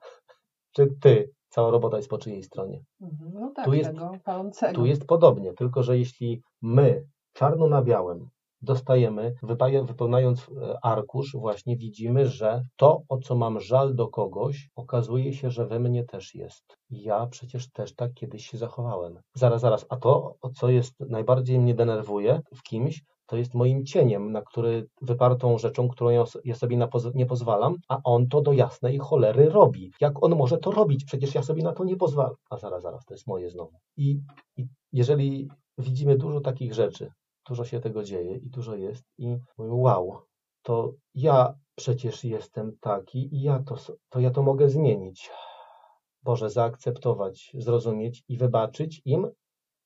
[0.71, 1.31] czy ty?
[1.49, 2.83] Cała robota jest po czyjej stronie.
[3.01, 3.31] Mhm.
[3.33, 3.91] No tak, Tu jest-
[4.23, 4.73] palącego.
[4.73, 8.29] Tu jest podobnie, tylko że jeśli my czarno na białym
[8.63, 9.35] dostajemy,
[9.83, 15.49] wypełniając e, arkusz, właśnie widzimy, że to, o co mam żal do kogoś, okazuje się,
[15.51, 16.77] że we mnie też jest.
[16.89, 19.19] Ja przecież też tak kiedyś się zachowałem.
[19.35, 24.31] Zaraz, zaraz, a to, co jest najbardziej mnie denerwuje w kimś, to jest moim cieniem,
[24.31, 26.09] na który wypartą rzeczą, którą
[26.43, 29.91] ja, sobie nie pozwalam, a on to do jasnej cholery robi.
[30.01, 31.05] Jak on może to robić?
[31.05, 32.35] Przecież ja sobie na to nie pozwalam.
[32.49, 33.77] A zaraz, zaraz, to jest moje znowu.
[33.97, 34.19] I,
[34.57, 37.11] i jeżeli widzimy dużo takich rzeczy,
[37.47, 40.17] dużo się tego dzieje i dużo jest i wow,
[40.61, 43.75] to ja przecież jestem taki i ja to,
[44.09, 45.31] to ja to mogę zmienić.
[46.23, 49.27] Boże, zaakceptować, zrozumieć i wybaczyć im.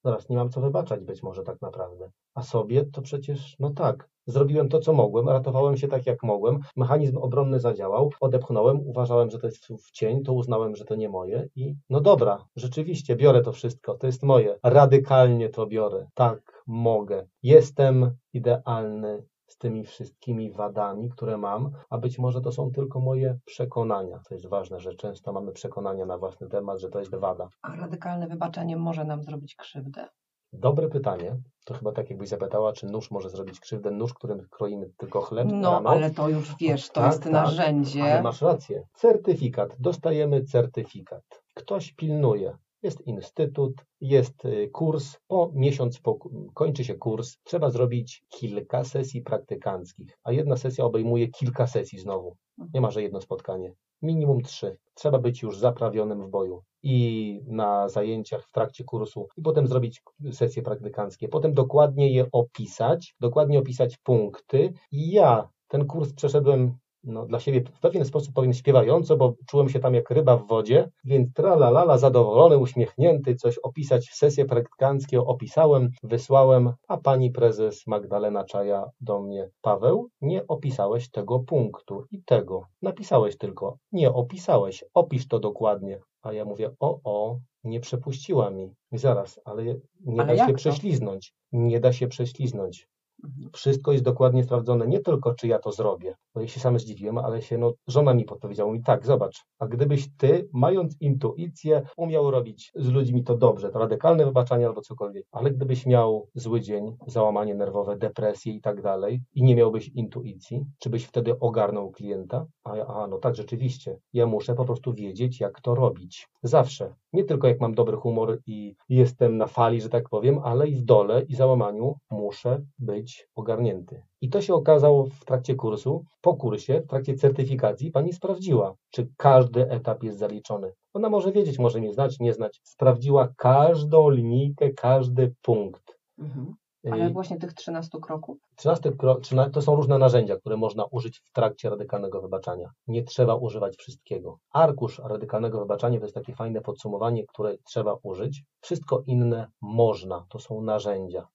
[0.04, 2.12] Zaraz, nie mam co wybaczać być może tak naprawdę.
[2.34, 6.60] A sobie to przecież, no tak, zrobiłem to, co mogłem, ratowałem się tak, jak mogłem,
[6.76, 11.10] mechanizm obronny zadziałał, odepchnąłem, uważałem, że to jest w cień, to uznałem, że to nie
[11.10, 16.57] moje i no dobra, rzeczywiście, biorę to wszystko, to jest moje, radykalnie to biorę, tak,
[16.68, 23.00] mogę, jestem idealny z tymi wszystkimi wadami, które mam, a być może to są tylko
[23.00, 24.20] moje przekonania.
[24.28, 27.50] To jest ważne, że często mamy przekonania na własny temat, że to jest wada.
[27.62, 30.08] A radykalne wybaczenie może nam zrobić krzywdę.
[30.54, 31.38] Dobre pytanie.
[31.66, 35.48] To chyba tak jakbyś zapytała, czy nóż może zrobić krzywdę, nóż, którym kroimy tylko chleb
[35.52, 35.90] No, rano.
[35.90, 38.04] ale to już wiesz, to Tak, jest tak, narzędzie.
[38.04, 38.84] Ale masz rację.
[38.94, 39.76] Certyfikat.
[39.80, 41.24] Dostajemy certyfikat.
[41.54, 42.58] Ktoś pilnuje.
[42.84, 45.18] Jest instytut, jest y, kurs.
[45.28, 46.18] Po miesiąc po,
[46.54, 47.38] kończy się kurs.
[47.44, 52.36] Trzeba zrobić kilka sesji praktykanckich, a jedna sesja obejmuje kilka sesji znowu.
[52.74, 53.74] Nie ma, że jedno spotkanie.
[54.02, 54.78] Minimum trzy.
[54.94, 56.64] Trzeba być już zaprawionym w boju.
[56.84, 61.28] I na zajęciach w trakcie kursu, i potem zrobić sesje praktykanckie.
[61.28, 64.74] Potem dokładnie je opisać, dokładnie opisać punkty.
[64.92, 66.78] I ja ten kurs przeszedłem
[67.08, 70.48] no, dla siebie w pewien sposób powiem śpiewająco, bo czułem się tam jak ryba w
[70.48, 78.44] wodzie, więc tralalala, zadowolony, uśmiechnięty, coś opisać, sesje praktykanckie opisałem, wysłałem, a pani prezes Magdalena
[78.44, 85.28] Czaja do mnie, Paweł, nie opisałeś tego punktu i tego, napisałeś tylko, nie opisałeś, opisz
[85.28, 86.00] to dokładnie.
[86.22, 88.74] A ja mówię, o, o, nie przepuściła mi.
[88.92, 89.64] I zaraz, ale
[90.06, 90.58] nie Ale da się to?
[90.58, 91.34] prześliznąć.
[91.52, 92.88] Nie da się prześliznąć.
[93.24, 93.50] Mhm.
[93.54, 97.18] Wszystko jest dokładnie sprawdzone, nie tylko czy ja to zrobię, bo ja się sam zdziwiłem,
[97.18, 102.32] ale się, no, żona mi podpowiedziała, mi tak, zobacz, a gdybyś ty, mając intuicję, umiał
[102.32, 106.98] robić z ludźmi to dobrze, to radykalne wybaczanie albo cokolwiek, ale gdybyś miał zły dzień,
[107.08, 112.46] załamanie nerwowe, depresję i tak dalej i nie miałbyś intuicji, czy byś wtedy ogarnął klienta?
[112.64, 116.28] A a no tak, rzeczywiście, ja muszę po prostu wiedzieć, jak to robić.
[116.44, 116.94] Zawsze.
[117.14, 120.76] Nie tylko jak mam dobry humor i jestem na fali, że tak powiem, ale i
[120.76, 124.04] w dole i załamaniu muszę być ogarnięty.
[124.22, 126.06] I to się okazało w trakcie kursu.
[126.22, 130.72] Po kursie, w trakcie certyfikacji, pani sprawdziła, czy każdy etap jest zaliczony.
[130.94, 132.60] Ona może wiedzieć, może mnie znać, nie znać.
[132.64, 135.98] Sprawdziła każdą linijkę, każdy punkt.
[136.20, 136.56] Mhm.
[136.92, 138.38] Ale Y, właśnie tych 13 kroków.
[138.56, 142.72] 13 krok, 13 to są różne narzędzia, które można użyć w trakcie radykalnego wybaczania.
[142.88, 144.38] Nie trzeba używać wszystkiego.
[144.54, 148.44] Arkusz radykalnego wybaczania to jest takie fajne podsumowanie, które trzeba użyć.
[148.62, 151.28] Wszystko inne można, to są narzędzia.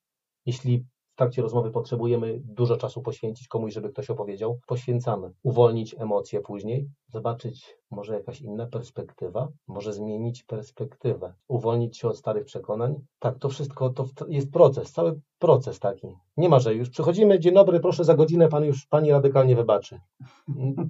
[0.47, 5.33] Jeśli w trakcie rozmowy potrzebujemy dużo czasu poświęcić komuś, żeby ktoś opowiedział, poświęcamy.
[5.43, 12.45] Uwolnić emocje później, zobaczyć może jakaś inna perspektywa, może zmienić perspektywę, uwolnić się od starych
[12.45, 12.95] przekonań.
[13.19, 16.07] Tak, to wszystko to w- jest proces, cały proces taki.
[16.37, 20.01] Nie ma, że już przychodzimy, dzień dobry, proszę za godzinę, pan już pani radykalnie wybaczy.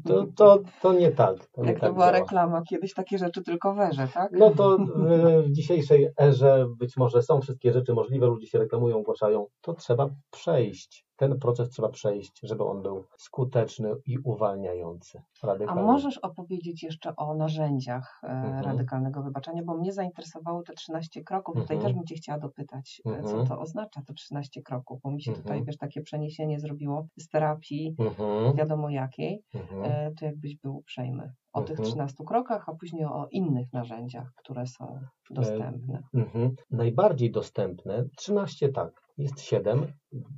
[0.07, 1.47] To, to, to nie tak.
[1.47, 2.19] To nie Jak to tak była działa.
[2.19, 4.33] reklama, kiedyś takie rzeczy tylko werze, tak?
[4.33, 8.97] No to w, w dzisiejszej erze być może są wszystkie rzeczy możliwe, ludzie się reklamują,
[8.99, 9.47] ogłaszają.
[9.61, 11.07] To trzeba przejść.
[11.17, 15.23] Ten proces trzeba przejść, żeby on był skuteczny i uwalniający.
[15.43, 15.83] A Radykalny.
[15.83, 18.65] możesz opowiedzieć jeszcze o narzędziach e, Mhm.
[18.65, 21.55] radykalnego wybaczenia, bo mnie zainteresowało te 13 kroków.
[21.55, 21.81] Tutaj Mhm.
[21.93, 23.47] też bym Cię chciała dopytać, e, co Mhm.
[23.47, 25.65] to oznacza te 13 kroków, bo mi się tutaj, Mhm.
[25.65, 28.57] wiesz, takie przeniesienie zrobiło z terapii, Mhm.
[28.57, 29.83] wiadomo jakiej, Mhm.
[29.85, 31.87] e, to jakbyś był uprzejmy o tych Mhm.
[31.89, 34.99] 13 krokach, a później o innych narzędziach, które są
[35.31, 36.03] dostępne.
[36.15, 36.55] Mhm.
[36.71, 39.93] Najbardziej dostępne, 13 tak, jest 7,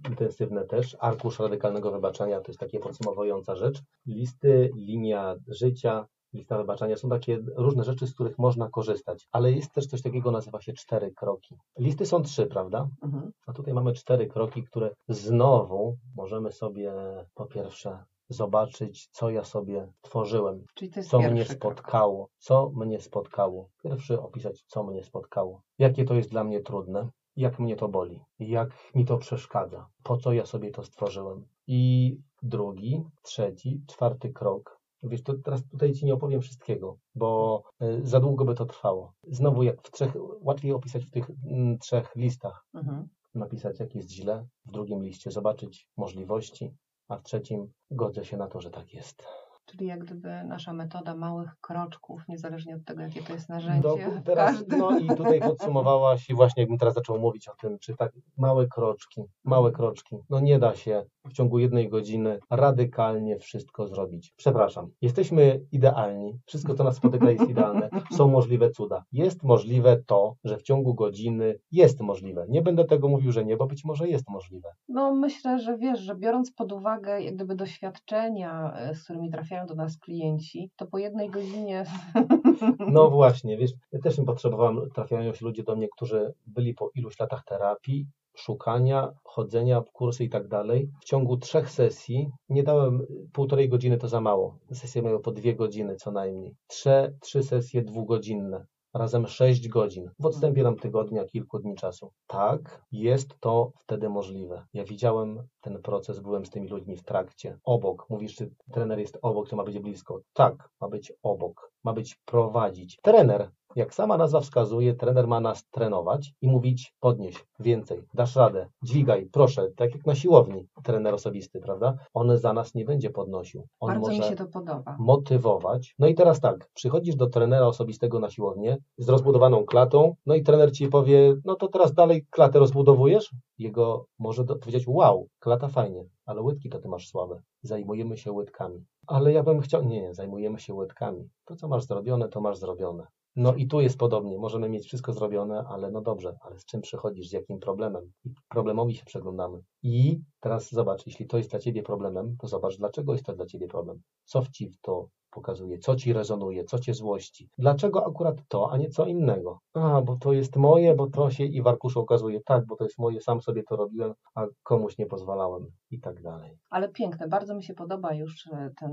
[0.09, 6.97] intensywne też, arkusz radykalnego wybaczenia, to jest takie podsumowująca rzecz, listy, linia życia, lista wybaczenia,
[6.97, 10.73] są takie różne rzeczy, z których można korzystać, ale jest też coś takiego, nazywa się
[10.73, 11.57] cztery kroki.
[11.79, 12.89] Listy są trzy, prawda?
[13.03, 13.31] Mhm.
[13.47, 16.93] A tutaj mamy cztery kroki, które znowu możemy sobie
[17.35, 20.65] po pierwsze zobaczyć, co ja sobie tworzyłem,
[21.11, 21.57] co mnie krok.
[21.57, 23.69] spotkało, co mnie spotkało.
[23.83, 28.21] Pierwszy opisać, co mnie spotkało, jakie to jest dla mnie trudne, jak mnie to boli,
[28.39, 31.47] jak mi to przeszkadza, po co ja sobie to stworzyłem.
[31.67, 34.81] I drugi, trzeci, czwarty krok.
[35.03, 39.13] Wiesz, to teraz tutaj Ci nie opowiem wszystkiego, bo y, za długo by to trwało.
[39.23, 42.67] Znowu, jak w trzech, łatwiej opisać w tych mm, trzech listach.
[42.75, 43.09] Mhm.
[43.35, 46.75] Napisać, jak jest źle, w drugim liście zobaczyć możliwości,
[47.09, 49.27] a w trzecim godzę się na to, że tak jest.
[49.67, 53.97] Czyli jak gdyby nasza metoda małych kroczków, niezależnie od tego, jakie to jest narzędzie, Do,
[54.25, 54.77] teraz, każdy...
[54.77, 58.67] no i tutaj podsumowałaś i właśnie jakbym teraz zaczął mówić o tym, czy tak małe
[58.67, 64.33] kroczki, małe kroczki, no nie da się w ciągu jednej godziny radykalnie wszystko zrobić.
[64.37, 69.05] Przepraszam, jesteśmy idealni, wszystko co nas spotyka jest idealne, są możliwe cuda.
[69.13, 72.47] Jest możliwe to, że w ciągu godziny jest możliwe.
[72.49, 74.69] Nie będę tego mówił, że nie, bo być może jest możliwe.
[74.89, 79.67] No myślę, że wiesz, że biorąc pod uwagę jak gdyby doświadczenia, e, z którymi trafiają
[79.67, 81.85] do nas klienci, to po jednej godzinie
[82.89, 86.91] No właśnie, wiesz, ja też nie potrzebowałem, trafiają się ludzie do mnie, którzy byli po
[86.95, 90.91] iluś latach terapii, szukania, chodzenia, kursy i tak dalej.
[91.01, 94.59] W ciągu trzech sesji, nie dałem półtorej godziny, to za mało.
[94.73, 96.55] Sesje mają po dwie godziny co najmniej.
[96.67, 98.67] Trzy, trzy sesje dwugodzinne.
[98.95, 100.11] Razem sześć godzin.
[100.19, 102.13] W odstępie nam tygodnia, kilku dni czasu.
[102.27, 104.67] Tak, jest to wtedy możliwe.
[104.73, 107.59] Ja widziałem ten proces, byłem z tymi ludźmi w trakcie.
[107.65, 108.07] Obok.
[108.11, 110.21] Mówisz, czy trener jest obok, to ma być blisko.
[110.33, 111.73] Tak, ma być obok.
[111.85, 112.99] Ma być prowadzić.
[113.03, 118.69] Trener, jak sama nazwa wskazuje, trener ma nas trenować i mówić podnieś, więcej, dasz radę,
[118.83, 121.97] dźwigaj, proszę, tak jak na siłowni trener osobisty, prawda?
[122.15, 123.67] On za nas nie będzie podnosił.
[123.81, 124.97] On bardzo może mi się to podoba.
[124.99, 125.95] motywować.
[125.99, 130.43] No i teraz tak, przychodzisz do trenera osobistego na siłownię z rozbudowaną klatą, no i
[130.43, 133.31] trener ci powie, no to teraz dalej klatę rozbudowujesz?
[133.59, 137.43] Jego może powiedzieć, wow, klata fajnie, ale łydki to ty masz słabe.
[137.63, 138.85] Zajmujemy się łydkami.
[139.07, 141.29] Ale ja bym chciał, nie, nie, zajmujemy się łydkami.
[141.45, 143.07] To, co masz zrobione, to masz zrobione.
[143.37, 144.39] No i tu jest podobnie.
[144.39, 148.13] Możemy mieć wszystko zrobione, ale no dobrze, ale z czym przychodzisz, z jakim problemem?
[148.49, 149.61] Problemowi się przeglądamy.
[149.83, 153.47] I teraz zobacz, jeśli to jest dla ciebie problemem, to zobacz, dlaczego jest to dla
[153.47, 154.01] ciebie problem.
[154.25, 157.49] Co w ci to pokazuje, co ci rezonuje, co cię złości.
[157.59, 159.59] Dlaczego akurat to, a nie co innego?
[159.75, 162.85] A, bo to jest moje, bo to się i w arkuszu okazuje, tak, bo to
[162.85, 166.59] jest moje, sam sobie to robiłem, a komuś nie pozwalałem i tak dalej.
[166.71, 168.91] Ale piękne, bardzo mi się podoba już e, ten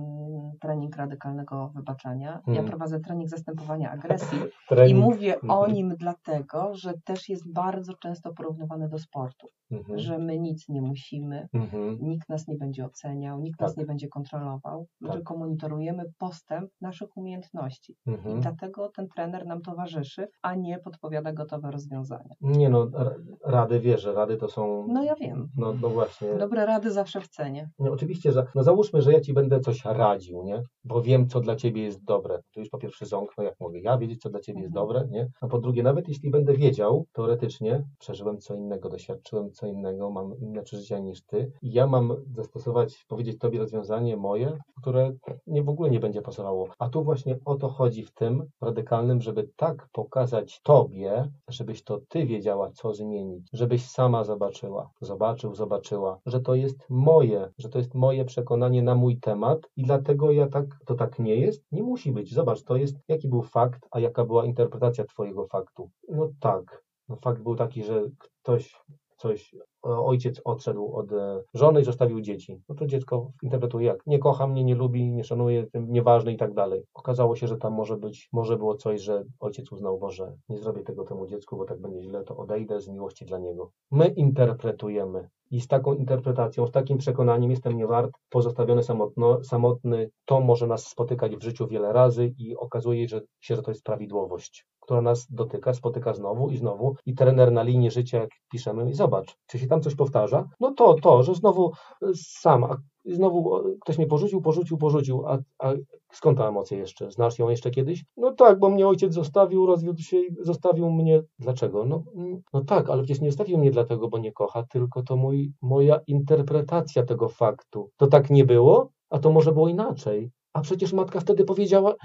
[0.62, 2.30] trening radykalnego wybaczania.
[2.32, 2.68] Ja Mhm.
[2.68, 5.00] prowadzę trening zastępowania agresji i Trening.
[5.06, 5.74] mówię o Mhm.
[5.74, 10.00] nim dlatego, że też jest bardzo często porównywany do sportu, Mhm.
[10.00, 11.98] że my nic nie musimy, Mhm.
[12.02, 13.68] nikt nas nie będzie oceniał, nikt Tak.
[13.68, 15.18] nas nie będzie kontrolował, my Tak.
[15.18, 17.96] tylko monitorujemy postęp naszych umiejętności.
[18.06, 18.40] I Mhm.
[18.42, 22.34] dlatego ten trener nam towarzyszy, a nie podpowiada gotowe rozwiązania.
[22.42, 24.88] Nie no, ra- rady wierzę, rady to są...
[24.90, 25.48] No ja wiem.
[25.58, 26.36] No, no właśnie.
[26.36, 27.70] Dobre rady zawsze w cenie.
[27.80, 30.62] Nie, oczywiście, że no załóżmy, że ja ci będę coś radził, nie?
[30.84, 32.40] Bo wiem, co dla ciebie jest dobre.
[32.54, 34.88] To już po pierwsze ząg, no jak mogę ja wiedzieć, co dla ciebie jest Mhm.
[34.88, 35.28] dobre, nie?
[35.42, 40.40] A po drugie, nawet jeśli będę wiedział, teoretycznie, przeżyłem co innego, doświadczyłem co innego, mam
[40.40, 45.12] inne przeżycia niż ty i ja mam zastosować, powiedzieć tobie rozwiązanie moje, które
[45.48, 46.70] nie w ogóle nie będzie pasowało.
[46.80, 52.00] A tu właśnie o to chodzi w tym radykalnym, żeby tak pokazać tobie, żebyś to
[52.10, 57.78] ty wiedziała, co zmienić, żebyś sama zobaczyła, zobaczył, zobaczyła, że to jest moje, że to
[57.78, 61.64] jest moje przekonanie na mój temat i dlatego ja tak, to tak nie jest?
[61.72, 62.34] Nie musi być.
[62.34, 65.90] Zobacz, to jest, jaki był fakt, a jaka była interpretacja twojego faktu.
[66.10, 68.76] No tak, no fakt był taki, że ktoś
[69.22, 72.62] coś, o- ojciec odszedł od e, żony i zostawił dzieci.
[72.70, 76.54] No to dziecko interpretuje jak, nie kocha mnie, nie lubi, nie szanuje, nieważny i tak
[76.54, 76.84] dalej.
[76.94, 80.84] Okazało się, że tam może być, może było coś, że ojciec uznał, Boże, nie zrobię
[80.84, 83.72] tego temu dziecku, bo tak będzie źle, to odejdę z miłości dla niego.
[83.92, 90.10] My interpretujemy i z taką interpretacją, z takim przekonaniem jestem nie wart, pozostawiony samotno, samotny,
[90.26, 93.08] to może nas spotykać w życiu wiele razy i okazuje
[93.40, 97.64] się, że to jest prawidłowość, która nas dotyka, spotyka znowu i znowu i trener na
[97.64, 101.36] linii życia, jak piszemy, i zobacz, czy się tam coś powtarza, no to to, że
[101.36, 101.72] znowu
[102.04, 105.74] y, sam, a znowu o, ktoś mnie porzucił, porzucił, porzucił, a, a
[106.12, 107.12] skąd ta emocja jeszcze?
[107.12, 108.06] Znasz ją jeszcze kiedyś?
[108.18, 111.24] No tak, bo mnie ojciec zostawił, rozwiódł się i zostawił mnie.
[111.40, 111.86] Dlaczego?
[111.86, 115.16] No, mm, no tak, ale przecież nie zostawił mnie dlatego, bo nie kocha, tylko to
[115.16, 117.90] mój, moja interpretacja tego faktu.
[117.98, 120.32] To tak nie było, a to może było inaczej.
[120.54, 121.96] A przecież matka wtedy powiedziała,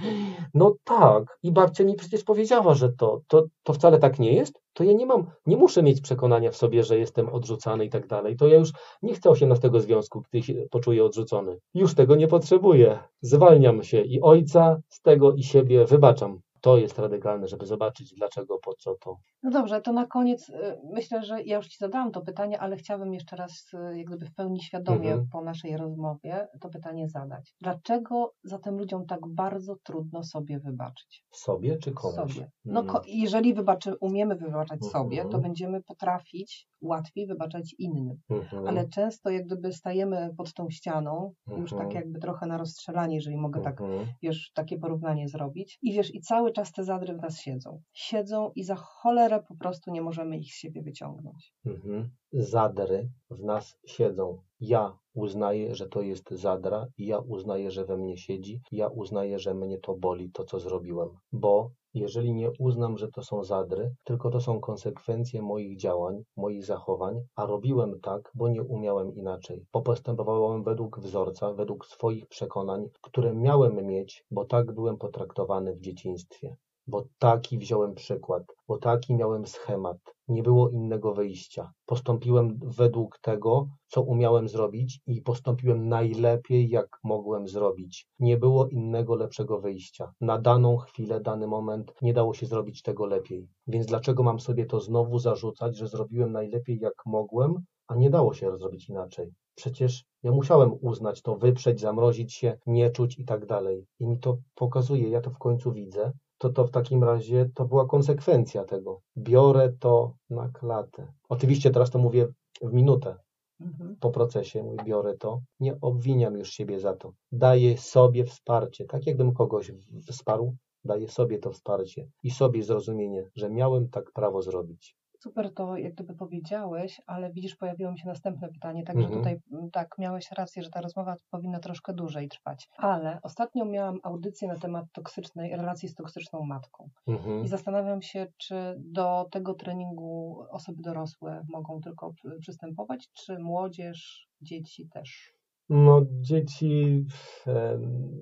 [0.54, 4.60] no tak, i babcia mi przecież powiedziała, że to, to, to wcale tak nie jest,
[4.72, 8.06] to ja nie mam, nie muszę mieć przekonania w sobie, że jestem odrzucany i tak
[8.06, 8.36] dalej.
[8.36, 11.58] To ja już nie chcę 18 związku, gdy się poczuję odrzucony.
[11.74, 12.98] Już tego nie potrzebuję.
[13.20, 16.40] Zwalniam się i ojca z tego i siebie wybaczam.
[16.66, 19.16] To jest radykalne, żeby zobaczyć dlaczego, po co to.
[19.42, 20.54] No dobrze, to na koniec y,
[20.92, 24.26] myślę, że ja już Ci zadałam to pytanie, ale chciałabym jeszcze raz, y, jak gdyby
[24.26, 25.28] w pełni świadomie Mhm.
[25.32, 27.54] po naszej rozmowie to pytanie zadać.
[27.60, 31.24] Dlaczego zatem ludziom tak bardzo trudno sobie wybaczyć?
[31.32, 32.34] Sobie czy komuś?
[32.34, 32.50] Sobie.
[32.64, 32.92] No, Mm.
[32.92, 34.92] ko- jeżeli wybaczy, umiemy wybaczać Mhm.
[34.92, 38.16] sobie, to będziemy potrafić łatwiej wybaczać innym.
[38.30, 38.68] Mhm.
[38.68, 41.82] Ale często jak gdyby stajemy pod tą ścianą, już Mhm.
[41.88, 44.06] tak jakby trochę na rozstrzelanie, jeżeli mogę tak Mhm.
[44.22, 45.78] wiesz, takie porównanie zrobić.
[45.82, 47.82] I wiesz, i cały czas te zadry w nas siedzą.
[47.92, 51.54] Siedzą i za cholerę po prostu nie możemy ich z siebie wyciągnąć.
[51.66, 52.10] Mhm.
[52.38, 54.38] Zadry w nas siedzą.
[54.60, 59.54] Ja uznaję, że to jest zadra, ja uznaję, że we mnie siedzi, ja uznaję, że
[59.54, 61.08] mnie to boli, to co zrobiłem.
[61.32, 66.64] Bo jeżeli nie uznam, że to są zadry, tylko to są konsekwencje moich działań, moich
[66.64, 72.88] zachowań, a robiłem tak, bo nie umiałem inaczej, bo postępowałem według wzorca, według swoich przekonań,
[73.02, 79.14] które miałem mieć, bo tak byłem potraktowany w dzieciństwie bo taki wziąłem przykład, bo taki
[79.14, 79.98] miałem schemat.
[80.28, 81.72] Nie było innego wyjścia.
[81.86, 88.06] Postąpiłem według tego, co umiałem zrobić i postąpiłem najlepiej, jak mogłem zrobić.
[88.18, 90.12] Nie było innego lepszego wyjścia.
[90.20, 93.48] Na daną chwilę, dany moment nie dało się zrobić tego lepiej.
[93.66, 97.54] Więc dlaczego mam sobie to znowu zarzucać, że zrobiłem najlepiej, jak mogłem,
[97.88, 99.32] a nie dało się zrobić inaczej?
[99.54, 103.86] Przecież ja musiałem uznać to, wyprzeć, zamrozić się, nie czuć i tak dalej.
[104.00, 107.64] I mi to pokazuje, ja to w końcu widzę, to to w takim razie to
[107.64, 109.00] była konsekwencja tego.
[109.16, 111.12] Biorę to na klatę.
[111.28, 112.28] Oczywiście teraz to mówię
[112.62, 113.16] w minutę
[113.60, 113.96] Mhm.
[114.00, 117.12] po procesie, mówię, biorę to, nie obwiniam już siebie za to.
[117.32, 119.72] Daję sobie wsparcie, tak jakbym kogoś
[120.06, 124.96] wsparł, daję sobie to wsparcie i sobie zrozumienie, że miałem tak prawo zrobić.
[125.26, 129.20] Super to jak gdyby powiedziałeś, ale widzisz, pojawiło mi się następne pytanie, także Mhm.
[129.20, 132.68] tutaj m, tak, miałeś rację, że ta rozmowa powinna troszkę dłużej trwać.
[132.76, 136.88] Ale ostatnio miałam audycję na temat toksycznej, relacji z toksyczną matką.
[137.06, 137.44] Mhm.
[137.44, 144.28] I zastanawiam się, czy do tego treningu osoby dorosłe mogą tylko przy- przystępować, czy młodzież,
[144.40, 145.32] dzieci też.
[145.68, 147.04] No, dzieci.
[147.46, 148.20] em, mm,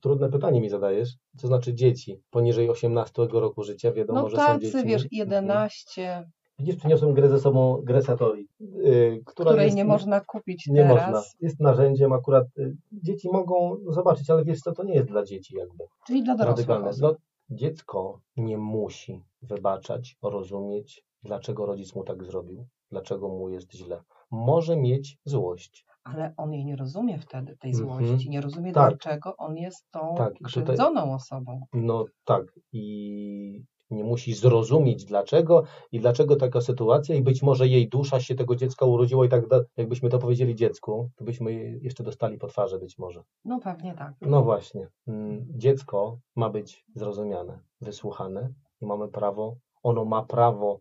[0.00, 1.10] trudne pytanie mi zadajesz.
[1.36, 2.20] Co znaczy dzieci?
[2.30, 4.76] Poniżej 18 roku życia wiadomo, No że są tacy, dzieci.
[4.84, 5.08] wiesz, Mhm.
[5.12, 6.24] 11,
[6.60, 10.82] Widzisz, przyniosłem grę ze sobą, grę Satori, yy, która której jest, nie można kupić Nie
[10.82, 11.12] teraz.
[11.12, 11.22] można.
[11.40, 12.46] Jest narzędziem akurat.
[12.58, 15.84] y, Dzieci mogą zobaczyć, ale wiesz co, to nie jest dla dzieci jakby.
[16.06, 16.68] Czyli dla dorosłych.
[17.00, 17.14] No,
[17.50, 24.02] dziecko nie musi wybaczać, rozumieć, dlaczego rodzic mu tak zrobił, dlaczego mu jest źle.
[24.30, 25.84] Może mieć złość.
[26.14, 27.88] Ale on jej nie rozumie wtedy, tej Mhm.
[28.06, 28.88] złości, nie rozumie, Tak.
[28.88, 31.60] dlaczego on jest tą Tak, i tutaj- krzywdzoną osobą.
[31.72, 32.44] No tak.
[32.72, 38.34] I nie musi zrozumieć dlaczego i dlaczego taka sytuacja i być może jej dusza się
[38.34, 42.46] tego dziecka urodziła i tak da, jakbyśmy to powiedzieli dziecku, to byśmy jeszcze dostali po
[42.46, 43.22] twarzy być może.
[43.44, 44.14] No pewnie tak.
[44.20, 44.88] No właśnie.
[45.06, 50.80] Mm, Dziecko ma być zrozumiane, wysłuchane i mamy prawo, ono ma prawo.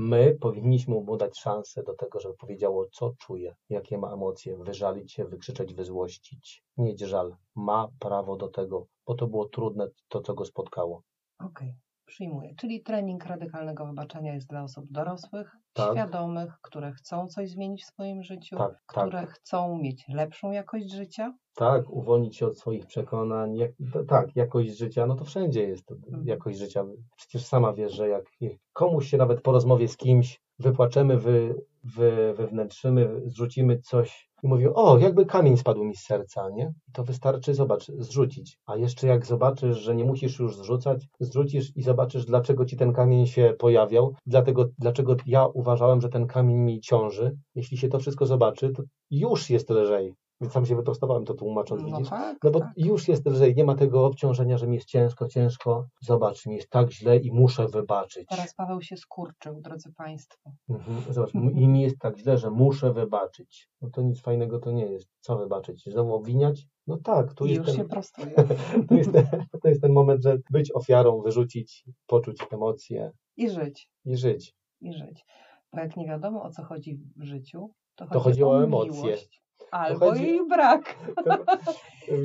[0.00, 5.12] My powinniśmy mu dać szansę do tego, żeby powiedziało, co czuje, jakie ma emocje, wyżalić
[5.12, 7.36] się, wykrzyczeć, wyzłościć, mieć żal.
[7.54, 11.02] Ma prawo do tego, bo to było trudne, to co go spotkało.
[11.38, 11.74] Okej,
[12.08, 12.54] przyjmuję.
[12.60, 15.92] Czyli trening radykalnego wybaczenia jest dla osób dorosłych, Tak.
[15.92, 19.06] świadomych, które chcą coś zmienić w swoim życiu, Tak, tak.
[19.08, 21.34] które chcą mieć lepszą jakość życia.
[21.54, 23.70] Tak, uwolnić się od swoich przekonań, jak,
[24.08, 26.26] tak, jakość życia, no to wszędzie jest Mhm.
[26.26, 26.84] jakość życia.
[27.16, 28.24] Przecież sama wiesz, że jak
[28.72, 34.72] komuś się nawet po rozmowie z kimś wypłaczemy, wy, wy, wewnętrzymy, zrzucimy coś i mówią,
[34.74, 36.72] o, jakby kamień spadł mi z serca, nie?
[36.92, 38.58] To wystarczy, zobacz, zrzucić.
[38.66, 42.92] A jeszcze jak zobaczysz, że nie musisz już zrzucać, zrzucisz i zobaczysz, dlaczego ci ten
[42.92, 47.36] kamień się pojawiał, dlatego, dlaczego ja uważałem, że ten kamień mi ciąży.
[47.54, 50.14] Jeśli się to wszystko zobaczy, to już jest lżej.
[50.40, 52.10] Więc sam się wyprostowałem to tłumacząc, No widzisz?
[52.10, 52.72] tak, No bo tak.
[52.76, 55.88] już jest lżej, nie ma tego obciążenia, że mi jest ciężko, ciężko.
[56.02, 58.26] Zobacz, mi jest tak źle i muszę wybaczyć.
[58.28, 60.50] Teraz Paweł się skurczył, drodzy Państwo.
[60.70, 61.02] Mhm.
[61.14, 63.68] Zobacz, i mi jest tak źle, że muszę wybaczyć.
[63.82, 65.08] No to nic fajnego to nie jest.
[65.20, 65.84] Co wybaczyć?
[65.84, 66.66] Znowu obwiniać?
[66.86, 68.34] No tak, tu I jest, już ten, się prostuje.
[68.88, 69.26] to, jest ten,
[69.62, 73.88] to jest ten moment, że być ofiarą, wyrzucić, poczuć emocje I żyć.
[74.04, 74.54] i żyć.
[74.80, 75.24] i żyć.
[75.72, 78.64] Bo jak nie wiadomo o co chodzi w życiu, to chodzi, To chodzi o o
[78.64, 79.02] emocje.
[79.02, 79.42] miłość.
[79.70, 80.98] Albo chodzi- jej brak.
[81.24, 81.44] To-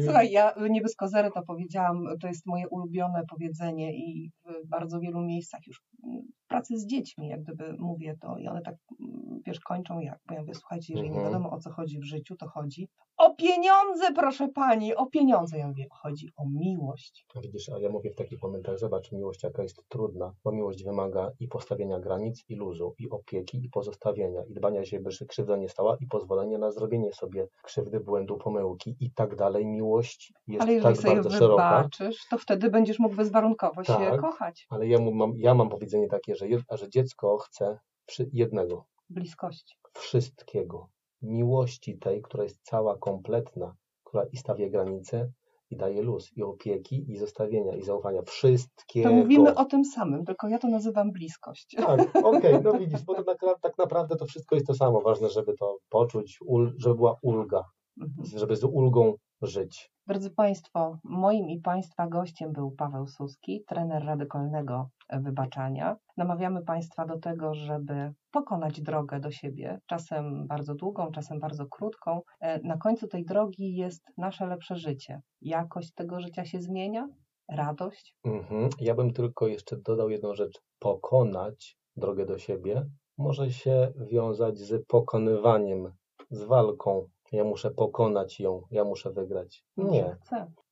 [0.03, 4.99] Słuchaj, ja nie bez kozery to powiedziałam, to jest moje ulubione powiedzenie i w bardzo
[4.99, 9.39] wielu miejscach już mm, pracy z dziećmi, jak gdyby mówię to i one tak, mm,
[9.45, 11.33] wiesz, kończą jak, bo ja mówię, słuchajcie, jeżeli nie Mhm.
[11.33, 12.87] wiadomo o co chodzi w życiu, to chodzi
[13.17, 15.57] o pieniądze, proszę pani, o pieniądze.
[15.57, 17.25] Ja mówię, chodzi o miłość.
[17.35, 20.83] A Widzisz, a ja mówię w takich momentach, zobacz, miłość jaka jest trudna, bo miłość
[20.83, 25.25] wymaga i postawienia granic, i luzu, i opieki, i pozostawienia, i dbania się, by się
[25.25, 29.65] krzywda nie stała, i pozwolenia na zrobienie sobie krzywdy, błędu, pomyłki i tak dalej.
[29.65, 31.77] Miłość jest Ale jeżeli tak sobie bardzo szeroka.
[31.77, 34.21] wybaczysz, to wtedy będziesz mógł bezwarunkowo się Tak.
[34.21, 34.65] kochać.
[34.69, 39.75] Ale ja, mam, ja mam powiedzenie takie, że, że dziecko chce przy jednego, Bliskości.
[39.93, 40.89] wszystkiego.
[41.23, 45.31] Miłości tej, która jest cała, kompletna, która i stawia granice,
[45.69, 48.21] i daje luz, i opieki, i zostawienia, i zaufania.
[48.21, 49.09] Wszystkiego.
[49.09, 51.75] To mówimy o tym samym, tylko ja to nazywam bliskość.
[51.77, 55.01] Tak, okej, no widzisz, bo to tak, tak naprawdę to wszystko jest to samo.
[55.01, 57.63] Ważne, żeby to poczuć, ul, żeby była ulga,
[58.01, 58.39] Mhm.
[58.39, 59.13] żeby z ulgą
[59.47, 59.91] żyć.
[60.07, 65.95] Drodzy Państwo, moim i Państwa gościem był Paweł Suski, trener radykalnego wybaczania.
[66.17, 72.21] Namawiamy Państwa do tego, żeby pokonać drogę do siebie, czasem bardzo długą, czasem bardzo krótką.
[72.39, 75.21] E, Na końcu tej drogi jest nasze lepsze życie.
[75.41, 77.07] Jakość tego życia się zmienia,
[77.49, 78.15] radość.
[78.25, 78.69] Mhm.
[78.79, 80.61] Ja bym tylko jeszcze dodał jedną rzecz.
[80.79, 85.93] Pokonać drogę do siebie może się wiązać z pokonywaniem,
[86.29, 87.07] z walką.
[87.33, 89.65] Ja muszę pokonać ją, ja muszę wygrać.
[89.77, 90.17] Nie,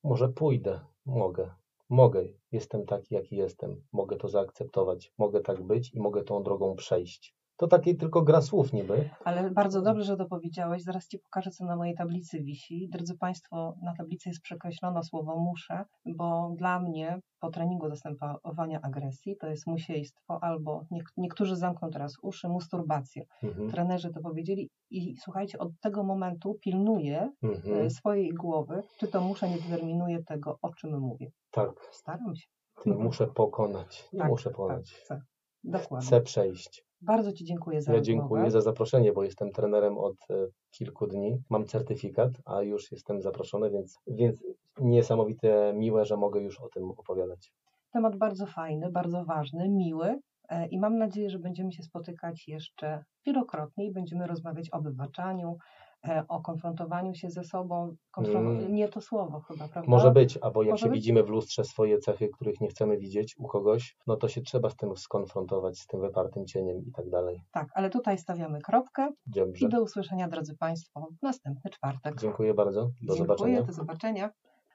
[0.04, 1.52] może pójdę, mogę.
[1.90, 3.84] Mogę, jestem taki, jaki jestem.
[3.92, 7.36] Mogę to zaakceptować, mogę tak być i mogę tą drogą przejść.
[7.62, 9.10] To takie tylko gra słów niby.
[9.26, 10.84] Ale bardzo dobrze, że to powiedziałeś.
[10.84, 12.90] Zaraz Ci pokażę, co na mojej tablicy wisi.
[12.90, 19.38] Drodzy Państwo, na tablicy jest przekreślono słowo muszę, bo dla mnie po treningu zastępowania agresji
[19.40, 23.24] to jest musiejstwo albo niek- niektórzy zamkną teraz uszy, masturbacja.
[23.44, 23.70] Mhm.
[23.70, 27.86] Trenerzy to powiedzieli i słuchajcie, od tego momentu pilnuję Mhm.
[27.86, 31.32] e, swojej głowy, czy to muszę nie determinuje tego, o czym mówię.
[31.52, 32.48] Tak, Staram się.
[32.86, 34.10] nie muszę pokonać.
[34.18, 34.92] Tak, muszę Tak, pokonać.
[34.92, 35.22] chcę.
[35.64, 36.08] Dokładnie.
[36.08, 36.86] Chcę przejść.
[37.02, 38.20] Bardzo Ci dziękuję za Ja rozmowę.
[38.20, 41.38] dziękuję za zaproszenie, bo jestem trenerem od e, kilku dni.
[41.50, 44.44] Mam certyfikat, a już jestem zaproszony, więc, więc
[44.80, 47.54] niesamowite, miłe, że mogę już o tym opowiadać.
[47.94, 50.20] Temat bardzo fajny, bardzo ważny, miły
[50.72, 55.58] i mam nadzieję, że będziemy się spotykać jeszcze wielokrotnie i będziemy rozmawiać o wybaczaniu,
[56.08, 57.96] e, o konfrontowaniu się ze sobą.
[58.18, 58.74] Konfron- Mm.
[58.76, 59.90] Nie to słowo chyba, prawda?
[59.92, 61.00] Może być, albo jak Może się być?
[61.00, 64.70] widzimy w lustrze swoje cechy, których nie chcemy widzieć u kogoś, no to się trzeba
[64.70, 67.42] z tym skonfrontować, z tym wypartym cieniem i tak dalej.
[67.52, 69.66] Tak, ale tutaj stawiamy kropkę Dobrze.
[69.66, 72.20] i do usłyszenia, drodzy Państwo, w następny czwartek.
[72.22, 72.82] Dziękuję bardzo.
[72.82, 73.62] Do Dziękuję, zobaczenia.
[73.64, 74.30] do zobaczenia.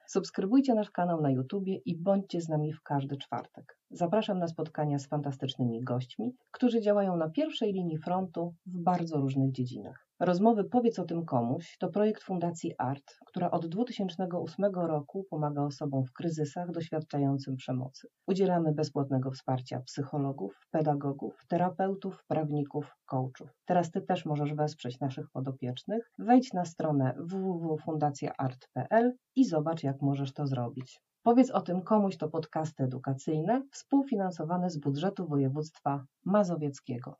[0.07, 3.77] Subskrybujcie nasz kanał na YouTubie i bądźcie z nami w każdy czwartek.
[3.91, 9.51] Zapraszam na spotkania z fantastycznymi gośćmi, którzy działają na pierwszej linii frontu w bardzo różnych
[9.51, 10.06] dziedzinach.
[10.19, 16.05] Rozmowy Powiedz o tym komuś to projekt Fundacji ART, która od 2008 roku pomaga osobom
[16.05, 18.07] w kryzysach doświadczającym przemocy.
[18.27, 23.49] Udzielamy bezpłatnego wsparcia psychologów, pedagogów, terapeutów, prawników, coachów.
[23.65, 26.11] Teraz Ty też możesz wesprzeć naszych podopiecznych.
[26.19, 30.99] Wejdź na stronę www.fundacjaart.pl i zobacz, jak możesz to zrobić.
[31.23, 37.15] Powiedz o tym komuś to podcasty edukacyjne współfinansowane z budżetu województwa mazowieckiego.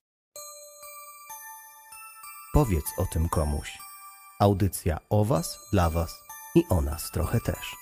[2.58, 3.78] Powiedz o tym komuś.
[4.40, 6.24] Audycja o Was, dla Was
[6.56, 7.76] i o nas trochę też.